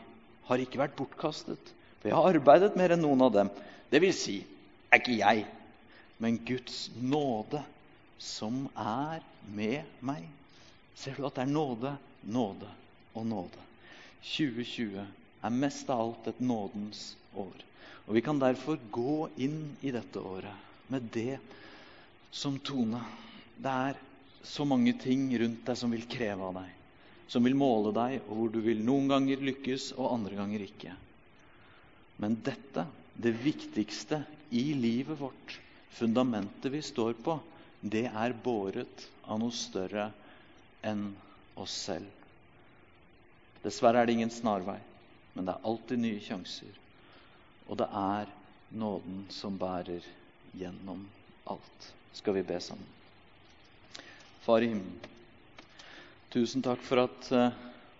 har 0.48 0.62
ikke 0.62 0.80
vært 0.82 0.96
bortkastet. 0.98 1.72
For 2.00 2.10
jeg 2.10 2.18
har 2.18 2.34
arbeidet 2.34 2.76
mer 2.76 2.94
enn 2.94 3.04
noen 3.04 3.22
av 3.22 3.34
dem. 3.34 3.50
Det 3.92 4.00
vil 4.02 4.14
si, 4.16 4.40
er 4.90 5.00
ikke 5.00 5.18
jeg, 5.20 5.44
men 6.18 6.40
Guds 6.46 6.88
nåde 6.98 7.62
som 8.18 8.66
er 8.78 9.22
med 9.54 9.86
meg. 10.04 10.26
Ser 10.98 11.16
du 11.16 11.26
at 11.26 11.38
det 11.38 11.46
er 11.46 11.54
nåde, 11.54 11.94
nåde 12.22 12.68
og 13.14 13.26
nåde? 13.26 13.66
2020 14.22 15.02
er 15.02 15.54
mest 15.62 15.90
av 15.90 16.02
alt 16.04 16.28
et 16.30 16.42
nådens 16.42 17.12
år. 17.34 17.64
Og 18.06 18.14
Vi 18.14 18.22
kan 18.22 18.38
derfor 18.38 18.78
gå 18.90 19.28
inn 19.38 19.76
i 19.82 19.90
dette 19.94 20.18
året 20.18 20.90
med 20.90 21.06
det 21.14 21.38
som 22.30 22.58
tone. 22.58 23.00
Det 23.56 23.70
er 23.70 23.98
så 24.42 24.64
mange 24.68 24.94
ting 24.98 25.28
rundt 25.38 25.66
deg 25.66 25.78
som 25.78 25.92
vil 25.94 26.04
kreve 26.10 26.48
av 26.48 26.56
deg, 26.60 26.70
som 27.30 27.44
vil 27.46 27.56
måle 27.56 27.92
deg, 27.96 28.20
og 28.26 28.38
hvor 28.38 28.52
du 28.52 28.60
vil 28.64 28.82
noen 28.84 29.08
ganger 29.12 29.44
lykkes 29.44 29.92
og 29.96 30.10
andre 30.16 30.38
ganger 30.38 30.64
ikke. 30.66 30.94
Men 32.22 32.38
dette, 32.44 32.86
det 33.14 33.32
viktigste 33.42 34.22
i 34.50 34.72
livet 34.78 35.18
vårt, 35.20 35.58
fundamentet 35.92 36.72
vi 36.72 36.82
står 36.84 37.16
på, 37.24 37.38
det 37.82 38.06
er 38.08 38.36
båret 38.44 39.08
av 39.26 39.40
noe 39.42 39.54
større 39.54 40.10
enn 40.86 41.08
oss 41.58 41.74
selv. 41.88 42.06
Dessverre 43.62 44.02
er 44.02 44.08
det 44.08 44.16
ingen 44.18 44.34
snarvei, 44.34 44.78
men 45.34 45.46
det 45.46 45.54
er 45.54 45.68
alltid 45.68 46.02
nye 46.02 46.22
sjanser. 46.22 46.78
Og 47.70 47.78
det 47.78 47.86
er 47.86 48.30
nåden 48.74 49.26
som 49.30 49.58
bærer 49.58 50.02
gjennom 50.58 51.06
alt. 51.50 51.92
Skal 52.12 52.36
vi 52.38 52.46
be 52.46 52.58
sammen? 52.60 53.01
Far 54.42 54.64
i 54.64 54.72
himmelen, 54.72 54.98
tusen 56.32 56.64
takk 56.64 56.80
for 56.82 57.04
at 57.04 57.28
uh, 57.30 57.52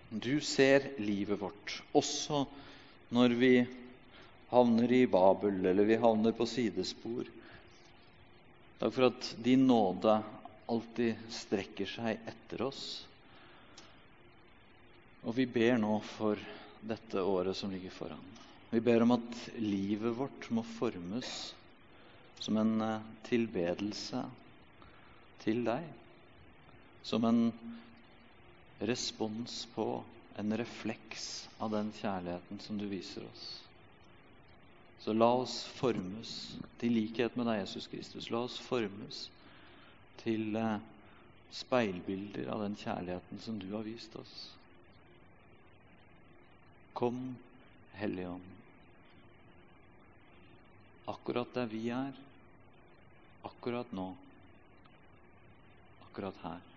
du 0.09 0.41
ser 0.43 0.89
livet 0.99 1.39
vårt, 1.39 1.77
også 1.95 2.43
når 3.15 3.35
vi 3.39 3.53
havner 4.51 4.91
i 4.91 5.05
Babel 5.07 5.63
eller 5.71 5.87
vi 5.87 5.97
havner 6.01 6.35
på 6.35 6.45
sidespor. 6.49 7.29
Takk 8.81 8.93
for 8.93 9.07
at 9.07 9.31
din 9.45 9.65
nåde 9.69 10.19
alltid 10.69 11.23
strekker 11.31 11.89
seg 11.89 12.27
etter 12.29 12.65
oss. 12.67 12.83
Og 15.23 15.37
vi 15.37 15.47
ber 15.47 15.79
nå 15.79 15.95
for 16.03 16.39
dette 16.83 17.23
året 17.23 17.55
som 17.55 17.71
ligger 17.71 17.93
foran. 17.95 18.29
Vi 18.73 18.81
ber 18.83 19.05
om 19.05 19.15
at 19.15 19.41
livet 19.61 20.17
vårt 20.17 20.49
må 20.51 20.65
formes 20.75 21.53
som 22.43 22.57
en 22.59 22.73
eh, 22.81 23.11
tilbedelse 23.29 24.23
til 25.43 25.61
deg. 25.67 25.85
Som 27.03 27.27
en 27.27 27.41
respons 28.79 29.65
på, 29.75 30.03
en 30.39 30.57
refleks 30.57 31.49
av 31.61 31.71
den 31.75 31.91
kjærligheten 31.99 32.59
som 32.63 32.79
du 32.79 32.87
viser 32.89 33.25
oss. 33.27 33.45
Så 35.03 35.13
la 35.13 35.29
oss 35.43 35.59
formes 35.75 36.31
til 36.81 36.95
likhet 36.95 37.35
med 37.37 37.49
deg, 37.51 37.61
Jesus 37.61 37.89
Kristus. 37.91 38.31
La 38.31 38.45
oss 38.47 38.55
formes 38.63 39.27
til 40.23 40.55
eh, 40.55 40.79
speilbilder 41.53 42.49
av 42.55 42.63
den 42.63 42.79
kjærligheten 42.79 43.43
som 43.43 43.59
du 43.61 43.67
har 43.75 43.85
vist 43.85 44.15
oss. 44.19 44.35
Kom, 46.97 47.33
Hellige 47.99 48.31
Ånd 48.31 48.53
akkurat 51.05 51.53
der 51.53 51.65
vi 51.65 51.87
er, 51.91 52.13
akkurat 53.43 53.91
nå, 53.91 54.13
akkurat 56.07 56.37
her. 56.43 56.72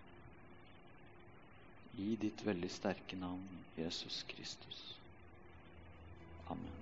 I 1.97 2.15
ditt 2.21 2.43
veldig 2.45 2.69
sterke 2.69 3.17
navn, 3.17 3.65
Jesus 3.77 4.23
Kristus. 4.29 4.81
Amen. 6.47 6.77